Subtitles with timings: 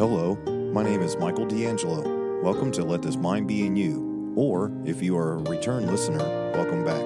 [0.00, 0.34] Hello,
[0.72, 2.40] my name is Michael D'Angelo.
[2.40, 6.26] Welcome to Let This Mind Be in You, or if you are a return listener,
[6.54, 7.04] welcome back.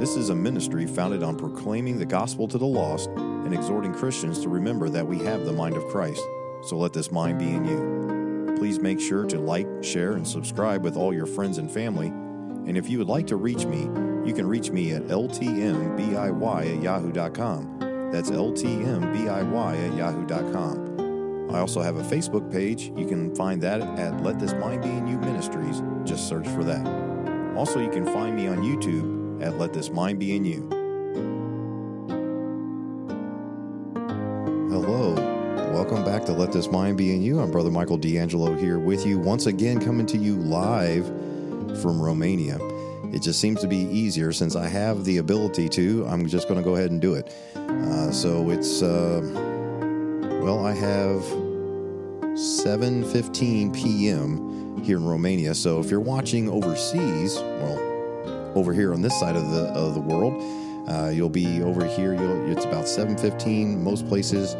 [0.00, 4.40] This is a ministry founded on proclaiming the gospel to the lost and exhorting Christians
[4.40, 6.22] to remember that we have the mind of Christ.
[6.62, 8.54] So let this mind be in you.
[8.56, 12.06] Please make sure to like, share, and subscribe with all your friends and family.
[12.06, 13.82] And if you would like to reach me,
[14.26, 18.08] you can reach me at ltmbiy at yahoo.com.
[18.10, 20.93] That's ltmbiy at yahoo.com.
[21.50, 22.92] I also have a Facebook page.
[22.96, 25.82] You can find that at Let This Mind Be in You Ministries.
[26.04, 26.84] Just search for that.
[27.56, 30.68] Also, you can find me on YouTube at Let This Mind Be in You.
[34.70, 35.14] Hello.
[35.72, 37.40] Welcome back to Let This Mind Be in You.
[37.40, 41.06] I'm Brother Michael D'Angelo here with you once again, coming to you live
[41.80, 42.58] from Romania.
[43.12, 46.04] It just seems to be easier since I have the ability to.
[46.06, 47.32] I'm just going to go ahead and do it.
[47.54, 48.82] Uh, so it's.
[48.82, 49.20] Uh,
[50.42, 51.43] well, I have
[52.34, 54.82] 7:15 p.m.
[54.82, 55.54] here in Romania.
[55.54, 60.00] So if you're watching overseas, well, over here on this side of the of the
[60.00, 60.34] world,
[60.88, 62.14] uh, you'll be over here.
[62.46, 63.82] It's about 7:15.
[63.82, 64.54] Most places,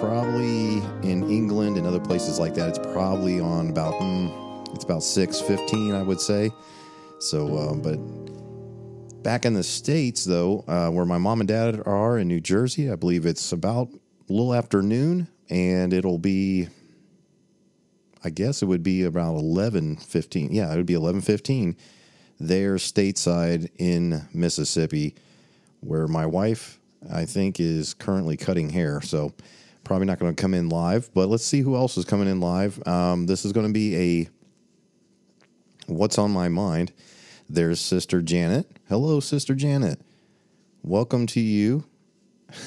[0.00, 5.02] probably in England and other places like that, it's probably on about mm, it's about
[5.02, 6.50] 6:15, I would say.
[7.20, 7.98] So, uh, but
[9.22, 12.90] back in the states, though, uh, where my mom and dad are in New Jersey,
[12.90, 16.68] I believe it's about a little after noon, and it'll be,
[18.24, 20.52] I guess it would be about eleven fifteen.
[20.52, 21.76] Yeah, it would be eleven fifteen
[22.40, 25.14] there stateside in Mississippi,
[25.80, 26.78] where my wife,
[27.12, 29.00] I think, is currently cutting hair.
[29.00, 29.32] So
[29.84, 32.40] probably not going to come in live, but let's see who else is coming in
[32.40, 32.86] live.
[32.86, 34.28] Um, this is going to be a
[35.86, 36.92] what's on my mind.
[37.48, 38.68] There's Sister Janet.
[38.88, 40.00] Hello, Sister Janet.
[40.82, 41.84] Welcome to you.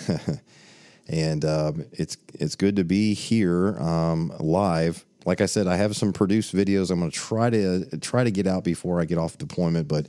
[1.08, 5.06] and um, it's it's good to be here um, live.
[5.26, 6.90] Like I said, I have some produced videos.
[6.90, 10.08] I'm going to try to try to get out before I get off deployment, but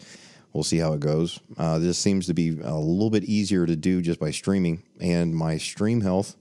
[0.53, 1.39] we'll see how it goes.
[1.59, 5.35] Uh, this seems to be a little bit easier to do just by streaming, and
[5.35, 6.37] my stream health.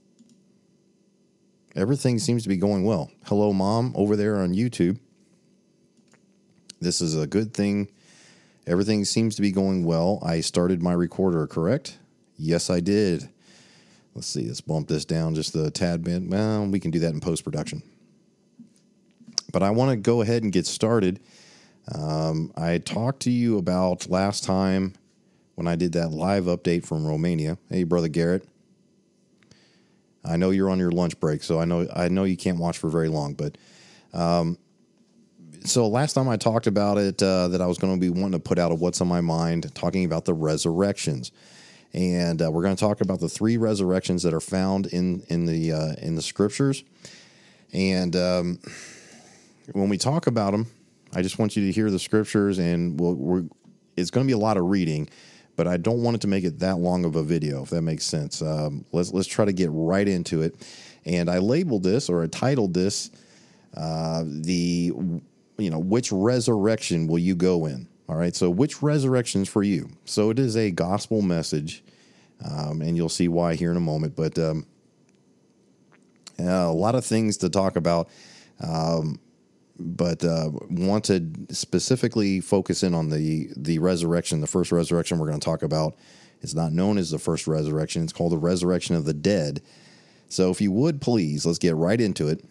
[1.74, 3.10] Everything seems to be going well.
[3.24, 4.98] Hello, mom, over there on YouTube.
[6.80, 7.88] This is a good thing.
[8.66, 10.18] Everything seems to be going well.
[10.22, 11.98] I started my recorder, correct?
[12.36, 13.28] Yes, I did.
[14.14, 16.22] Let's see, let's bump this down just a tad bit.
[16.22, 17.82] Well, we can do that in post production.
[19.52, 21.20] But I want to go ahead and get started.
[21.94, 24.94] Um, I talked to you about last time
[25.54, 27.58] when I did that live update from Romania.
[27.68, 28.48] Hey, brother Garrett.
[30.24, 32.78] I know you're on your lunch break, so I know I know you can't watch
[32.78, 33.34] for very long.
[33.34, 33.58] But
[34.12, 34.56] um,
[35.64, 38.32] so last time I talked about it, uh, that I was going to be wanting
[38.32, 41.32] to put out a what's on my mind, talking about the resurrections
[41.94, 45.46] and uh, we're going to talk about the three resurrections that are found in in
[45.46, 46.84] the uh, in the scriptures.
[47.72, 48.58] And um,
[49.72, 50.66] when we talk about them,
[51.14, 53.48] I just want you to hear the scriptures, and we'll,
[53.96, 55.08] it's going to be a lot of reading,
[55.56, 57.82] but I don't want it to make it that long of a video, if that
[57.82, 58.40] makes sense.
[58.40, 60.54] Um, let's let's try to get right into it.
[61.04, 63.10] And I labeled this or I titled this
[63.76, 64.92] uh, the
[65.58, 67.88] you know which resurrection will you go in?
[68.08, 69.90] All right, so which resurrections for you?
[70.04, 71.82] So it is a gospel message,
[72.44, 74.16] um, and you'll see why here in a moment.
[74.16, 74.66] But um,
[76.38, 78.08] a lot of things to talk about,
[78.60, 79.18] um,
[79.82, 84.40] but uh, want to specifically focus in on the the resurrection.
[84.40, 85.96] The first resurrection we're going to talk about
[86.40, 88.02] It's not known as the first resurrection.
[88.02, 89.62] It's called the resurrection of the dead.
[90.28, 92.44] So if you would please, let's get right into it.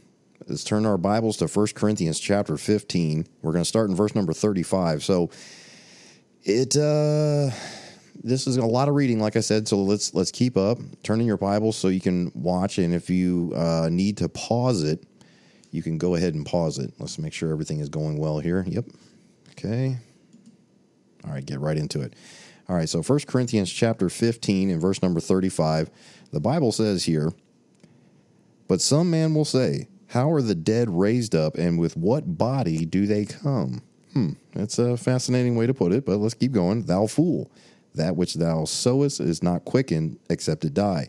[0.48, 3.28] Let's turn our Bibles to 1 Corinthians chapter 15.
[3.42, 5.04] We're going to start in verse number 35.
[5.04, 5.30] So
[6.44, 7.50] it uh
[8.24, 10.80] this is a lot of reading like I said, so let's let's keep up.
[11.04, 14.84] Turn in your Bibles so you can watch and if you uh, need to pause
[14.84, 15.04] it,
[15.72, 16.94] you can go ahead and pause it.
[17.00, 18.64] Let's make sure everything is going well here.
[18.68, 18.86] Yep.
[19.52, 19.98] Okay.
[21.26, 22.14] All right, get right into it.
[22.70, 25.90] All right, so 1 Corinthians chapter 15 and verse number 35,
[26.32, 27.34] the Bible says here,
[28.68, 32.84] "But some man will say, how are the dead raised up, and with what body
[32.84, 33.82] do they come?
[34.12, 36.84] Hmm, that's a fascinating way to put it, but let's keep going.
[36.84, 37.50] Thou fool,
[37.96, 41.08] that which thou sowest is not quickened except it die.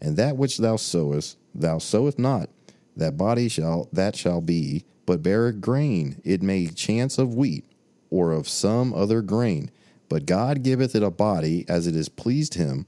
[0.00, 2.48] And that which thou sowest, thou sowest not.
[2.96, 7.64] That body shall that shall be, but bear grain, it may chance of wheat,
[8.10, 9.70] or of some other grain.
[10.08, 12.86] But God giveth it a body as it is pleased him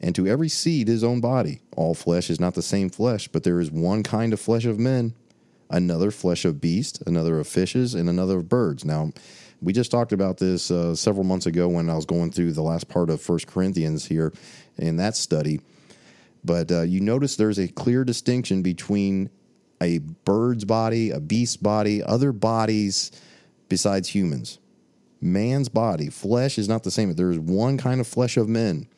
[0.00, 1.60] and to every seed his own body.
[1.76, 4.78] All flesh is not the same flesh, but there is one kind of flesh of
[4.78, 5.14] men,
[5.70, 8.84] another flesh of beasts, another of fishes, and another of birds.
[8.84, 9.12] Now,
[9.60, 12.62] we just talked about this uh, several months ago when I was going through the
[12.62, 14.32] last part of First Corinthians here
[14.76, 15.60] in that study.
[16.44, 19.30] But uh, you notice there's a clear distinction between
[19.82, 23.10] a bird's body, a beast's body, other bodies
[23.68, 24.58] besides humans.
[25.20, 27.14] Man's body, flesh is not the same.
[27.14, 28.88] There is one kind of flesh of men.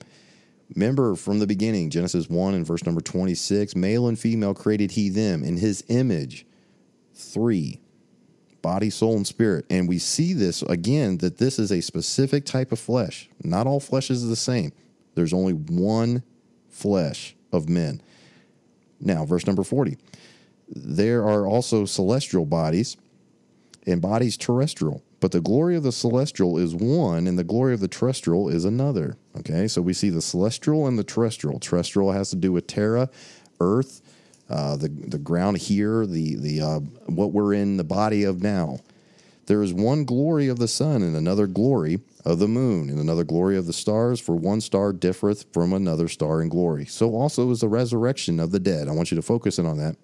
[0.75, 5.11] Remember from the beginning, Genesis 1 and verse number 26 male and female created he
[5.11, 6.47] them in his image.
[7.15, 7.81] Three
[8.65, 9.67] body, soul, and spirit.
[9.69, 13.29] And we see this again that this is a specific type of flesh.
[13.45, 14.73] Not all flesh is the same.
[15.15, 16.23] There's only one
[16.71, 18.01] flesh of men.
[18.99, 19.99] Now, verse number 40.
[20.69, 22.96] There are also celestial bodies
[23.87, 27.81] and bodies terrestrial, but the glory of the celestial is one and the glory of
[27.81, 29.16] the terrestrial is another.
[29.38, 31.58] Okay, so we see the celestial and the terrestrial.
[31.58, 33.11] Terrestrial has to do with terra,
[33.61, 34.02] earth,
[34.49, 38.78] uh, the the ground here, the the uh, what we're in the body of now.
[39.46, 43.25] There is one glory of the sun and another glory of the moon and another
[43.25, 44.19] glory of the stars.
[44.20, 46.87] For one star differeth from another star in glory.
[46.87, 48.88] So also is the resurrection of the dead.
[48.88, 49.96] I want you to focus in on that.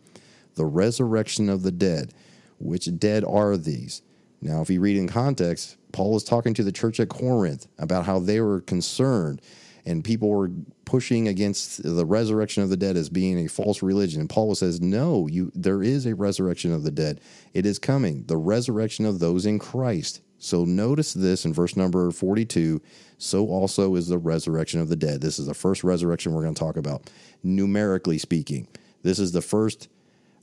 [0.54, 2.12] The resurrection of the dead.
[2.58, 4.02] Which dead are these?
[4.42, 8.06] Now, if you read in context, Paul is talking to the church at Corinth about
[8.06, 9.40] how they were concerned
[9.86, 10.50] and people were
[10.84, 14.20] pushing against the resurrection of the dead as being a false religion.
[14.20, 17.20] And Paul says, "No, you there is a resurrection of the dead.
[17.54, 22.10] It is coming, the resurrection of those in Christ." So notice this in verse number
[22.10, 22.80] 42,
[23.18, 25.20] so also is the resurrection of the dead.
[25.20, 27.10] This is the first resurrection we're going to talk about,
[27.42, 28.66] numerically speaking.
[29.02, 29.88] This is the first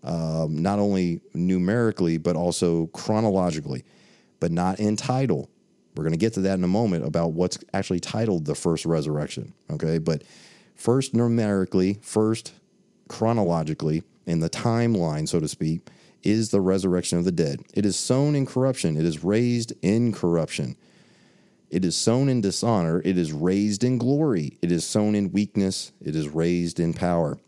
[0.04, 3.84] um, not only numerically but also chronologically,
[4.40, 5.50] but not in title.
[5.96, 8.86] We're going to get to that in a moment about what's actually titled the first
[8.86, 9.54] resurrection.
[9.72, 9.98] Okay.
[9.98, 10.24] But
[10.76, 12.54] first numerically, first
[13.10, 15.88] chronologically, in the timeline, so to speak,
[16.22, 17.62] is the resurrection of the dead.
[17.74, 20.76] It is sown in corruption, it is raised in corruption.
[21.70, 24.58] It is sown in dishonor, it is raised in glory.
[24.62, 27.40] It is sown in weakness, it is raised in power.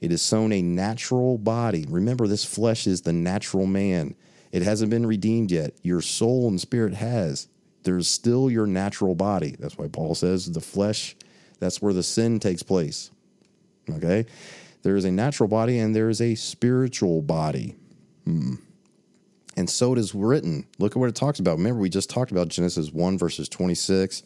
[0.00, 1.86] It is sown a natural body.
[1.88, 4.14] Remember, this flesh is the natural man.
[4.52, 5.74] It hasn't been redeemed yet.
[5.82, 7.48] Your soul and spirit has
[7.86, 9.56] there's still your natural body.
[9.58, 11.16] That's why Paul says the flesh,
[11.60, 13.10] that's where the sin takes place.
[13.88, 14.26] Okay?
[14.82, 17.76] There is a natural body and there is a spiritual body.
[18.24, 18.56] Hmm.
[19.56, 20.66] And so it is written.
[20.78, 21.56] Look at what it talks about.
[21.56, 24.22] Remember, we just talked about Genesis 1, verses 26,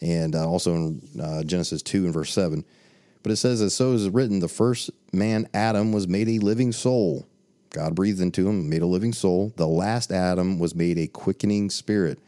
[0.00, 2.64] and uh, also in uh, Genesis 2 and verse 7.
[3.22, 6.72] But it says, as so is written, the first man, Adam, was made a living
[6.72, 7.26] soul.
[7.70, 9.52] God breathed into him, made a living soul.
[9.56, 12.18] The last Adam was made a quickening spirit.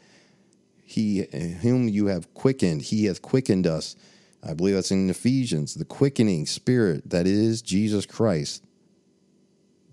[0.86, 1.26] He
[1.62, 3.96] whom you have quickened he hath quickened us.
[4.42, 8.62] I believe that's in ephesians the quickening spirit that is jesus christ.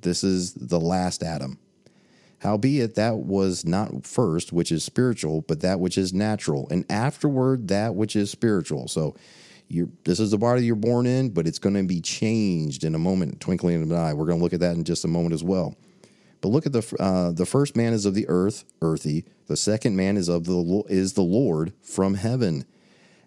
[0.01, 1.57] This is the last adam.
[2.39, 7.69] Howbeit that was not first which is spiritual but that which is natural and afterward
[7.69, 8.87] that which is spiritual.
[8.87, 9.15] So
[9.71, 12.95] you this is the body you're born in but it's going to be changed in
[12.95, 15.07] a moment twinkling of an eye we're going to look at that in just a
[15.07, 15.75] moment as well
[16.41, 19.25] but look at the uh, the first man is of the earth, earthy.
[19.45, 22.65] The second man is of the is the Lord from heaven.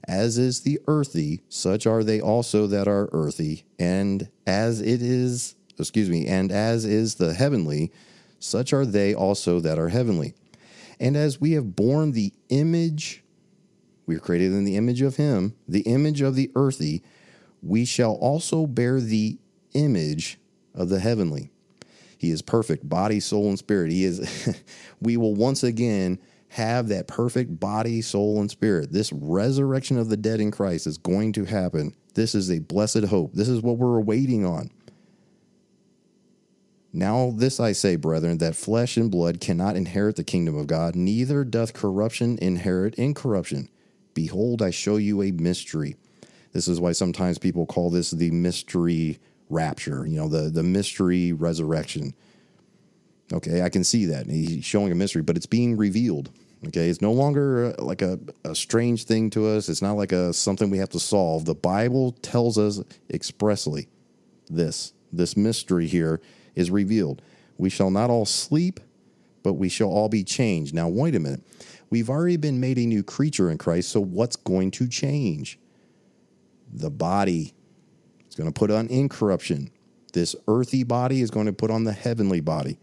[0.06, 5.54] As is the earthy, such are they also that are earthy, and as it is,
[5.78, 7.90] excuse me, and as is the heavenly,
[8.38, 10.34] such are they also that are heavenly.
[11.00, 13.23] And as we have borne the image,
[14.06, 17.02] we are created in the image of him, the image of the earthy,
[17.62, 19.38] we shall also bear the
[19.72, 20.38] image
[20.74, 21.50] of the heavenly.
[22.18, 23.90] He is perfect, body, soul, and spirit.
[23.90, 24.62] He is,
[25.00, 26.18] we will once again
[26.48, 28.92] have that perfect body, soul, and spirit.
[28.92, 31.94] This resurrection of the dead in Christ is going to happen.
[32.14, 33.32] This is a blessed hope.
[33.34, 34.70] This is what we're waiting on.
[36.92, 40.94] Now, this I say, brethren, that flesh and blood cannot inherit the kingdom of God,
[40.94, 43.68] neither doth corruption inherit incorruption.
[44.14, 45.96] Behold, I show you a mystery.
[46.52, 49.18] This is why sometimes people call this the mystery
[49.50, 52.14] rapture, you know, the, the mystery resurrection.
[53.32, 54.26] Okay, I can see that.
[54.26, 56.30] He's showing a mystery, but it's being revealed.
[56.68, 59.68] Okay, it's no longer uh, like a, a strange thing to us.
[59.68, 61.44] It's not like a something we have to solve.
[61.44, 62.80] The Bible tells us
[63.10, 63.88] expressly
[64.48, 66.20] this this mystery here
[66.54, 67.22] is revealed.
[67.58, 68.80] We shall not all sleep,
[69.42, 70.74] but we shall all be changed.
[70.74, 71.42] Now, wait a minute.
[71.94, 75.60] We've already been made a new creature in Christ, so what's going to change?
[76.72, 77.54] The body
[78.26, 79.70] it's going to put on incorruption.
[80.12, 82.80] This earthy body is going to put on the heavenly body.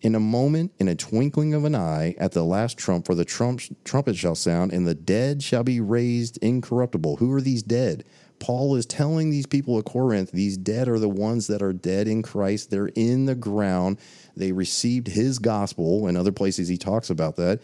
[0.00, 3.26] In a moment, in a twinkling of an eye, at the last trump, for the
[3.26, 7.16] trump, trumpet shall sound, and the dead shall be raised incorruptible.
[7.16, 8.04] Who are these dead?
[8.38, 12.08] Paul is telling these people at Corinth, these dead are the ones that are dead
[12.08, 12.70] in Christ.
[12.70, 13.98] They're in the ground.
[14.34, 16.08] They received his gospel.
[16.08, 17.60] In other places, he talks about that.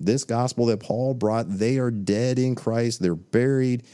[0.00, 3.02] This gospel that Paul brought, they are dead in Christ.
[3.02, 3.84] They're buried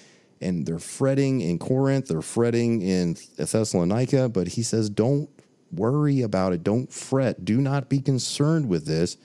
[0.41, 5.31] and they're fretting in Corinth, they're fretting in Thessalonica, but he says, don't
[5.73, 6.63] worry about it.
[6.63, 7.45] Don't fret.
[7.45, 9.17] Do not be concerned with this.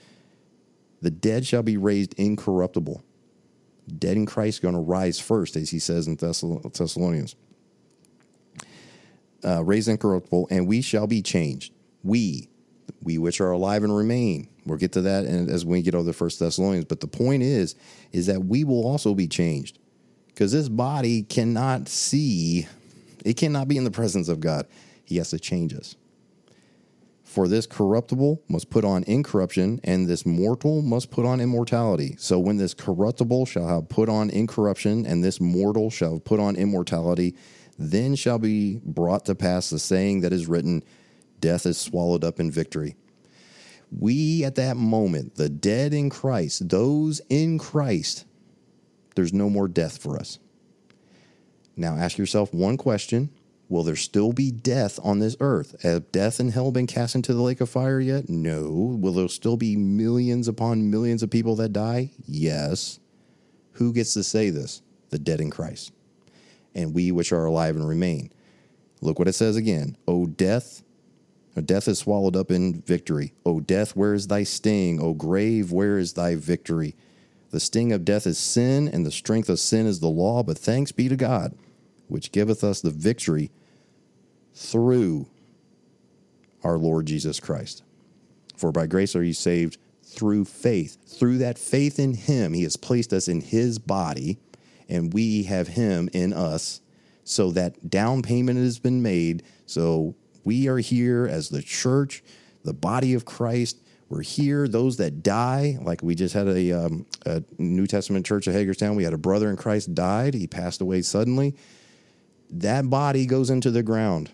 [1.00, 3.02] The dead shall be raised incorruptible.
[3.98, 7.34] Dead in Christ going to rise first, as he says in Thessalonians.
[9.44, 11.72] Uh, raised incorruptible, and we shall be changed.
[12.04, 12.48] We,
[13.02, 14.48] we which are alive and remain.
[14.64, 16.84] We'll get to that and as we get over the First Thessalonians.
[16.84, 17.74] But the point is,
[18.12, 19.78] is that we will also be changed,
[20.28, 22.66] because this body cannot see,
[23.24, 24.66] it cannot be in the presence of God.
[25.04, 25.96] He has to change us.
[27.24, 32.14] For this corruptible must put on incorruption, and this mortal must put on immortality.
[32.18, 36.40] So when this corruptible shall have put on incorruption, and this mortal shall have put
[36.40, 37.34] on immortality,
[37.78, 40.84] then shall be brought to pass the saying that is written,
[41.42, 42.96] Death is swallowed up in victory.
[43.90, 48.24] We, at that moment, the dead in Christ, those in Christ,
[49.16, 50.38] there's no more death for us.
[51.76, 53.30] Now ask yourself one question
[53.68, 55.82] Will there still be death on this earth?
[55.82, 58.28] Have death and hell been cast into the lake of fire yet?
[58.28, 58.98] No.
[59.00, 62.10] Will there still be millions upon millions of people that die?
[62.26, 63.00] Yes.
[63.72, 64.82] Who gets to say this?
[65.08, 65.92] The dead in Christ.
[66.74, 68.30] And we which are alive and remain.
[69.00, 69.96] Look what it says again.
[70.06, 70.82] O death,
[71.60, 73.34] death is swallowed up in victory.
[73.44, 75.00] O death, where is thy sting?
[75.02, 76.96] O grave, where is thy victory?
[77.50, 80.56] The sting of death is sin, and the strength of sin is the law, but
[80.56, 81.54] thanks be to God,
[82.08, 83.50] which giveth us the victory
[84.54, 85.26] through
[86.64, 87.82] our Lord Jesus Christ.
[88.56, 90.96] For by grace are you saved through faith.
[91.06, 94.38] Through that faith in Him, He has placed us in His body,
[94.88, 96.80] and we have Him in us.
[97.24, 99.42] So that down payment has been made.
[99.66, 100.14] So
[100.44, 102.22] we are here as the church,
[102.64, 103.78] the body of Christ.
[104.08, 104.68] We're here.
[104.68, 108.94] Those that die, like we just had a, um, a New Testament church at Hagerstown,
[108.94, 110.34] we had a brother in Christ died.
[110.34, 111.56] He passed away suddenly.
[112.50, 114.30] That body goes into the ground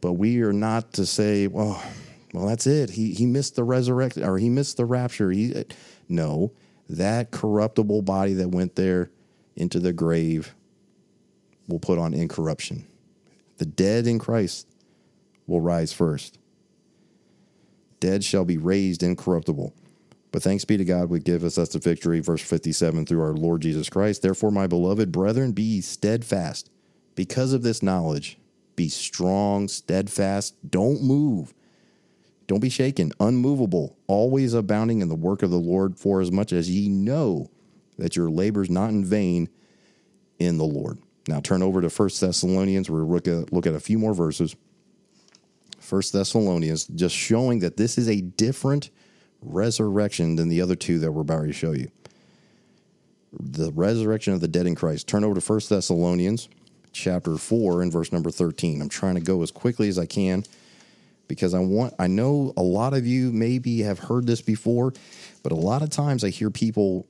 [0.00, 1.82] but we are not to say, well,
[2.32, 2.90] well, that's it.
[2.90, 5.30] He he missed the resurrection or he missed the rapture.
[5.30, 5.64] He
[6.08, 6.52] no,
[6.88, 9.10] that corruptible body that went there
[9.56, 10.54] into the grave
[11.68, 12.86] will put on incorruption.
[13.58, 14.66] The dead in Christ
[15.50, 16.38] will rise first.
[17.98, 19.74] Dead shall be raised incorruptible.
[20.32, 22.20] But thanks be to God, we give us us the victory.
[22.20, 24.22] Verse 57 through our Lord Jesus Christ.
[24.22, 26.70] Therefore, my beloved brethren, be steadfast
[27.14, 28.38] because of this knowledge
[28.80, 30.54] be strong, steadfast.
[30.70, 31.52] Don't move.
[32.46, 36.50] Don't be shaken, unmovable, always abounding in the work of the Lord, for as much
[36.50, 37.50] as ye know
[37.98, 39.50] that your labor is not in vain
[40.38, 40.96] in the Lord.
[41.28, 42.88] Now turn over to First Thessalonians.
[42.88, 44.56] We're look at look at a few more verses.
[45.90, 48.90] First Thessalonians, just showing that this is a different
[49.42, 51.90] resurrection than the other two that we're about to show you.
[53.32, 55.08] The resurrection of the dead in Christ.
[55.08, 56.48] Turn over to First Thessalonians
[56.92, 58.80] chapter 4 and verse number 13.
[58.80, 60.44] I'm trying to go as quickly as I can
[61.26, 64.92] because I want I know a lot of you maybe have heard this before,
[65.42, 67.08] but a lot of times I hear people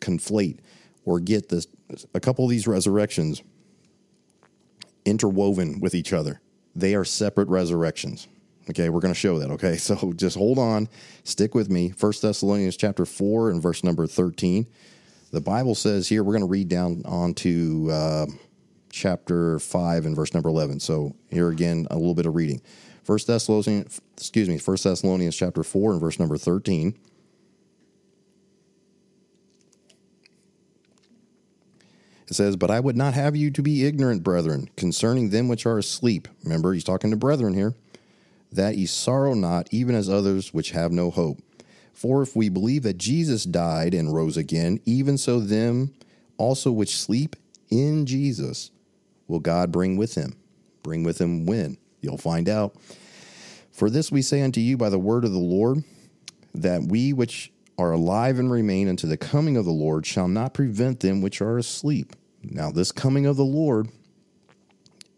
[0.00, 0.58] conflate
[1.04, 1.68] or get this
[2.14, 3.44] a couple of these resurrections
[5.04, 6.40] interwoven with each other.
[6.74, 8.28] They are separate resurrections.
[8.70, 9.50] Okay, we're going to show that.
[9.52, 10.88] Okay, so just hold on,
[11.24, 11.90] stick with me.
[11.90, 14.66] First Thessalonians chapter 4 and verse number 13.
[15.30, 18.26] The Bible says here, we're going to read down on to uh,
[18.90, 20.80] chapter 5 and verse number 11.
[20.80, 22.62] So here again, a little bit of reading.
[23.04, 26.94] First Thessalonians, excuse me, First Thessalonians chapter 4 and verse number 13.
[32.28, 35.66] It says, But I would not have you to be ignorant, brethren, concerning them which
[35.66, 36.28] are asleep.
[36.44, 37.74] Remember, he's talking to brethren here.
[38.52, 41.38] That ye sorrow not, even as others which have no hope.
[41.92, 45.94] For if we believe that Jesus died and rose again, even so them
[46.36, 47.34] also which sleep
[47.70, 48.70] in Jesus
[49.26, 50.36] will God bring with him?
[50.82, 51.76] Bring with him when?
[52.00, 52.76] You'll find out.
[53.72, 55.82] For this we say unto you by the word of the Lord,
[56.54, 60.52] that we which are alive and remain unto the coming of the Lord shall not
[60.52, 62.14] prevent them which are asleep.
[62.42, 63.88] Now, this coming of the Lord,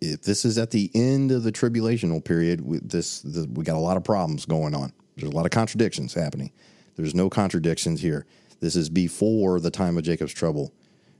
[0.00, 3.80] if this is at the end of the tribulational period, we, this we got a
[3.80, 4.92] lot of problems going on.
[5.16, 6.52] There's a lot of contradictions happening.
[6.96, 8.26] There's no contradictions here.
[8.60, 10.72] This is before the time of Jacob's trouble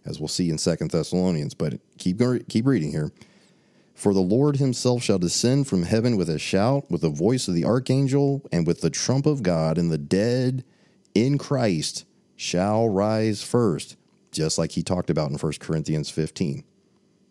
[0.06, 1.54] as we'll see in Second Thessalonians.
[1.54, 3.12] But keep keep reading here.
[3.94, 7.54] For the Lord himself shall descend from heaven with a shout, with the voice of
[7.54, 10.64] the archangel, and with the trump of God, and the dead
[11.14, 12.04] in Christ
[12.36, 13.96] shall rise first,
[14.32, 16.64] just like he talked about in 1 Corinthians 15.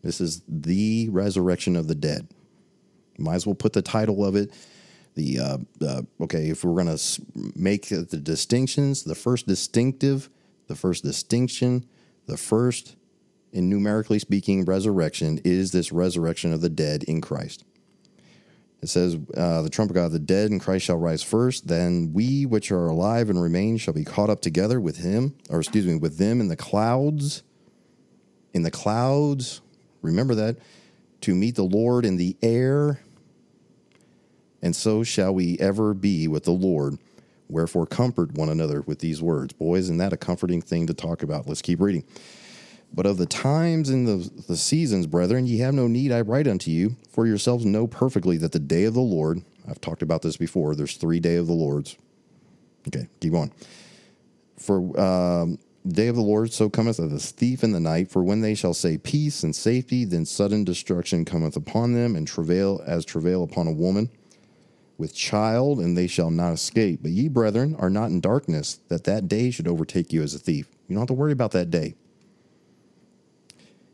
[0.04, 2.28] This is the resurrection of the dead.
[3.18, 4.54] Might as well put the title of it.
[5.16, 7.22] The uh, uh, okay, if we're going to
[7.56, 10.30] make the distinctions, the first distinctive,
[10.68, 11.86] the first distinction
[12.30, 12.96] the first,
[13.52, 17.66] in numerically speaking, resurrection is this resurrection of the dead in Christ.
[18.82, 21.68] It says, uh, The trumpet of the dead and Christ shall rise first.
[21.68, 25.60] Then we which are alive and remain shall be caught up together with him, or
[25.60, 27.44] excuse me, with them in the clouds.
[28.54, 29.62] In the clouds,
[30.02, 30.58] remember that,
[31.22, 33.02] to meet the Lord in the air.
[34.62, 36.98] And so shall we ever be with the Lord.
[37.50, 39.54] Wherefore, comfort one another with these words.
[39.54, 41.48] Boys, isn't that a comforting thing to talk about?
[41.48, 42.04] Let's keep reading.
[42.94, 46.48] But of the times and the, the seasons, brethren, ye have no need I write
[46.48, 50.22] unto you, for yourselves know perfectly that the day of the Lord, I've talked about
[50.22, 51.98] this before, there's three day of the Lords.
[52.88, 53.54] Okay, keep going.
[54.58, 58.24] For um, day of the Lord so cometh as a thief in the night, for
[58.24, 62.82] when they shall say peace and safety, then sudden destruction cometh upon them, and travail
[62.86, 64.10] as travail upon a woman
[64.98, 67.00] with child, and they shall not escape.
[67.02, 70.40] But ye, brethren, are not in darkness, that that day should overtake you as a
[70.40, 70.68] thief.
[70.88, 71.96] You don't have to worry about that day.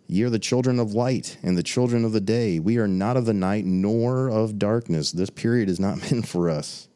[0.08, 2.60] Ye are the children of light and the children of the day.
[2.60, 5.12] We are not of the night nor of darkness.
[5.12, 6.88] This period is not meant for us.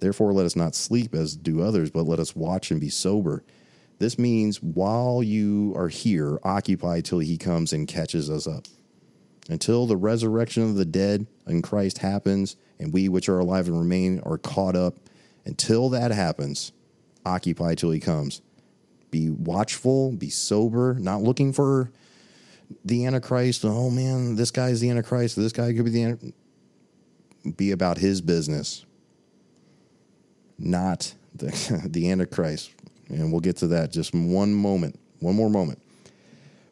[0.00, 3.44] Therefore, let us not sleep as do others, but let us watch and be sober.
[3.98, 8.64] This means while you are here, occupy till he comes and catches us up.
[9.48, 13.78] Until the resurrection of the dead in Christ happens, and we which are alive and
[13.78, 14.96] remain are caught up.
[15.44, 16.72] Until that happens,
[17.26, 18.40] occupy till he comes.
[19.10, 21.90] Be watchful, be sober, not looking for
[22.84, 23.64] the Antichrist.
[23.64, 25.36] Oh man, this guy's the Antichrist.
[25.36, 26.34] This guy could be the Antichrist.
[27.56, 28.84] Be about his business,
[30.58, 32.72] not the, the Antichrist.
[33.08, 35.80] And we'll get to that just one moment, one more moment.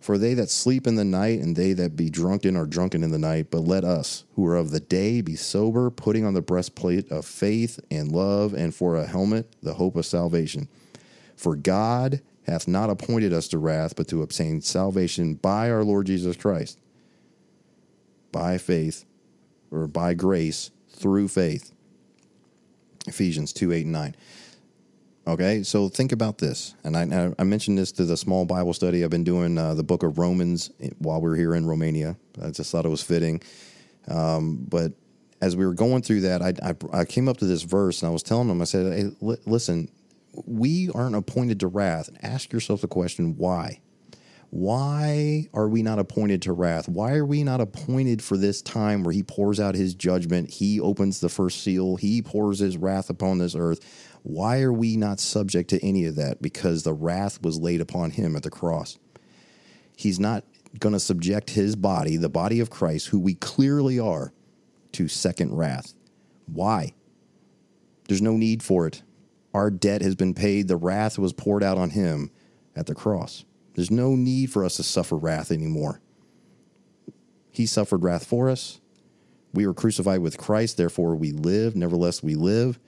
[0.00, 3.10] For they that sleep in the night and they that be drunken are drunken in
[3.10, 3.50] the night.
[3.50, 7.26] But let us, who are of the day, be sober, putting on the breastplate of
[7.26, 10.68] faith and love, and for a helmet, the hope of salvation.
[11.36, 16.06] For God hath not appointed us to wrath, but to obtain salvation by our Lord
[16.06, 16.78] Jesus Christ,
[18.32, 19.04] by faith,
[19.70, 21.72] or by grace through faith.
[23.06, 24.16] Ephesians 2 8 and 9.
[25.26, 26.74] Okay, so think about this.
[26.84, 29.82] And I, I mentioned this to the small Bible study I've been doing, uh, the
[29.82, 32.16] book of Romans, while we are here in Romania.
[32.42, 33.42] I just thought it was fitting.
[34.08, 34.92] Um, but
[35.42, 38.08] as we were going through that, I, I, I, came up to this verse and
[38.08, 39.90] I was telling them, I said, hey, listen,
[40.32, 42.10] we aren't appointed to wrath.
[42.22, 43.80] Ask yourself the question, why?
[44.50, 46.88] Why are we not appointed to wrath?
[46.88, 50.50] Why are we not appointed for this time where he pours out his judgment?
[50.50, 53.80] He opens the first seal, he pours his wrath upon this earth.
[54.22, 56.40] Why are we not subject to any of that?
[56.40, 58.98] Because the wrath was laid upon him at the cross.
[59.96, 60.44] He's not
[60.78, 64.32] going to subject his body, the body of Christ, who we clearly are,
[64.92, 65.92] to second wrath.
[66.46, 66.94] Why?
[68.08, 69.02] There's no need for it.
[69.54, 70.68] Our debt has been paid.
[70.68, 72.30] The wrath was poured out on him
[72.76, 73.44] at the cross.
[73.74, 76.00] There's no need for us to suffer wrath anymore.
[77.50, 78.80] He suffered wrath for us.
[79.52, 81.74] We were crucified with Christ, therefore we live.
[81.74, 82.78] Nevertheless, we live.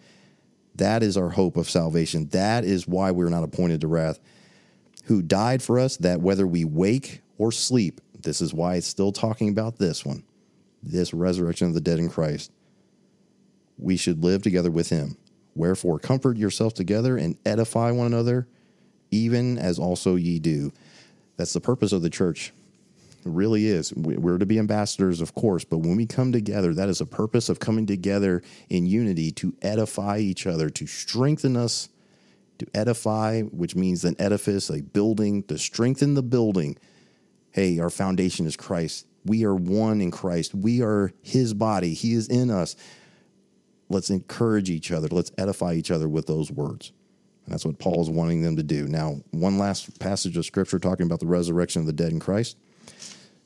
[0.75, 2.29] That is our hope of salvation.
[2.29, 4.21] That is why we're not appointed to wrath.
[5.05, 9.13] Who died for us, that whether we wake or sleep, this is why it's still
[9.13, 10.25] talking about this one,
[10.83, 12.53] this resurrection of the dead in Christ,
[13.79, 15.17] we should live together with him.
[15.55, 18.47] Wherefore, comfort yourself together and edify one another,
[19.11, 20.73] even as also ye do.
[21.37, 22.53] That's the purpose of the church.
[23.25, 23.93] It really is.
[23.95, 27.49] We're to be ambassadors, of course, but when we come together, that is a purpose
[27.49, 31.91] of coming together in unity to edify each other, to strengthen us,
[32.59, 36.79] to edify, which means an edifice, a building, to strengthen the building.
[37.51, 39.07] Hey, our foundation is Christ.
[39.25, 40.55] We are one in Christ.
[40.55, 41.93] We are his body.
[41.93, 42.75] He is in us.
[43.91, 45.09] Let's encourage each other.
[45.09, 46.93] Let's edify each other with those words.
[47.45, 48.87] And that's what Paul is wanting them to do.
[48.87, 52.57] Now, one last passage of scripture talking about the resurrection of the dead in Christ.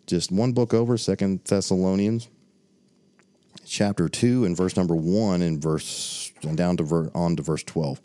[0.06, 2.28] Just one book over, Second Thessalonians,
[3.64, 7.62] chapter two, and verse number one, and verse and down to ver, on to verse
[7.62, 8.02] twelve.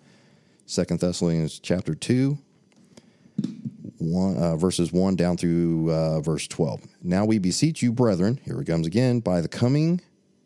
[0.65, 2.37] Second Thessalonians chapter two,
[3.97, 6.87] one, uh, verses 1 down through uh, verse 12.
[7.03, 9.99] Now we beseech you, brethren, here it comes again, by the coming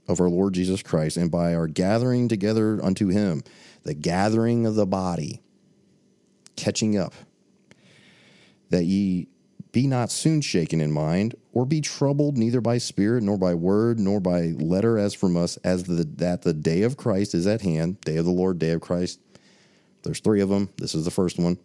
[0.07, 3.43] of our Lord Jesus Christ and by our gathering together unto him,
[3.83, 5.41] the gathering of the body,
[6.55, 7.13] catching up,
[8.69, 9.27] that ye
[9.71, 13.99] be not soon shaken in mind, or be troubled neither by spirit, nor by word,
[13.99, 17.61] nor by letter as from us, as the, that the day of Christ is at
[17.61, 19.19] hand, day of the Lord, day of Christ.
[20.03, 20.69] There's three of them.
[20.77, 21.57] This is the first one.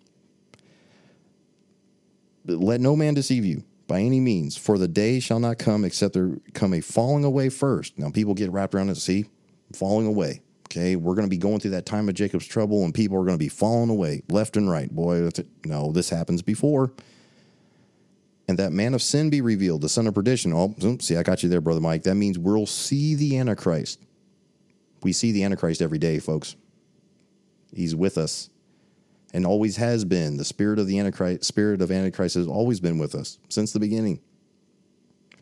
[2.47, 6.15] Let no man deceive you by any means, for the day shall not come except
[6.15, 7.99] there come a falling away first.
[7.99, 9.25] Now, people get wrapped around it, see,
[9.73, 10.43] falling away.
[10.67, 13.25] Okay, we're going to be going through that time of Jacob's trouble, and people are
[13.25, 14.95] going to be falling away left and right.
[14.95, 15.29] Boy,
[15.65, 16.93] no, this happens before.
[18.49, 20.53] and that man of sin be revealed, the son of perdition.
[20.55, 22.05] Oh, see, I got you there, brother Mike.
[22.05, 24.01] That means we'll see the Antichrist.
[25.03, 26.57] We see the Antichrist every day, folks.
[27.73, 28.49] He's with us
[29.33, 30.37] and always has been.
[30.37, 33.81] The spirit of the Antichrist, spirit of Antichrist has always been with us since the
[33.81, 34.21] beginning.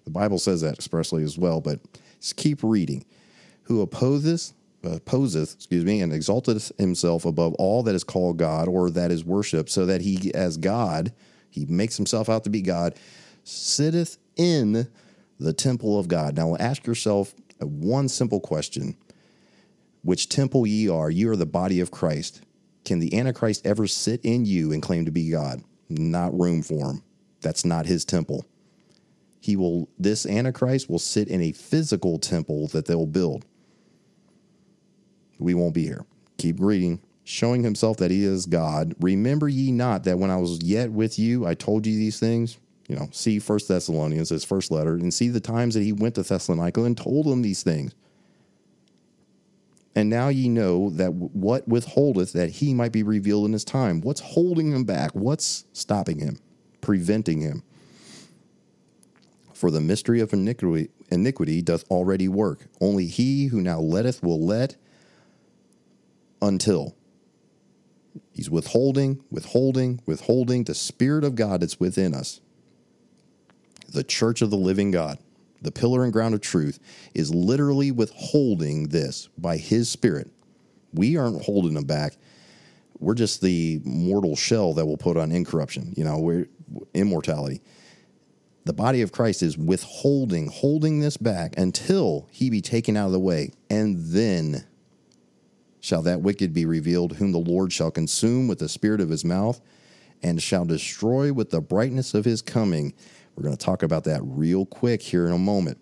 [0.04, 1.80] The Bible says that expressly as well, but
[2.20, 3.04] just keep reading.
[3.64, 8.90] Who opposes opposeth, excuse me, and exalteth himself above all that is called God or
[8.90, 11.12] that is worshipped, so that he as God,
[11.50, 12.94] he makes himself out to be God,
[13.44, 14.88] sitteth in
[15.38, 16.36] the temple of God.
[16.36, 18.96] Now ask yourself one simple question.
[20.02, 22.42] Which temple ye are, you are the body of Christ.
[22.86, 25.60] Can the Antichrist ever sit in you and claim to be God?
[25.88, 27.02] Not room for him.
[27.42, 28.46] That's not his temple.
[29.40, 33.44] He will this Antichrist will sit in a physical temple that they'll build.
[35.38, 36.06] We won't be here.
[36.38, 37.00] Keep reading.
[37.24, 38.94] Showing himself that he is God.
[39.00, 42.56] Remember ye not that when I was yet with you, I told you these things?
[42.88, 46.14] You know, see First Thessalonians, his first letter, and see the times that he went
[46.14, 47.96] to Thessalonica and told them these things.
[49.96, 54.02] And now ye know that what withholdeth that he might be revealed in his time.
[54.02, 55.12] What's holding him back?
[55.12, 56.38] What's stopping him,
[56.82, 57.62] preventing him?
[59.54, 62.66] For the mystery of iniquity, iniquity doth already work.
[62.78, 64.76] Only he who now letteth will let
[66.42, 66.94] until.
[68.32, 72.42] He's withholding, withholding, withholding the Spirit of God that's within us.
[73.88, 75.18] The church of the living God
[75.62, 76.78] the pillar and ground of truth,
[77.14, 80.30] is literally withholding this by his spirit.
[80.92, 82.16] We aren't holding them back.
[82.98, 86.48] We're just the mortal shell that will put on incorruption, you know, we're
[86.94, 87.62] immortality.
[88.64, 93.12] The body of Christ is withholding, holding this back until he be taken out of
[93.12, 94.66] the way, and then
[95.80, 99.24] shall that wicked be revealed, whom the Lord shall consume with the spirit of his
[99.24, 99.60] mouth,
[100.20, 102.92] and shall destroy with the brightness of his coming.
[103.36, 105.78] We're going to talk about that real quick here in a moment.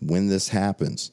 [0.00, 1.12] When this happens,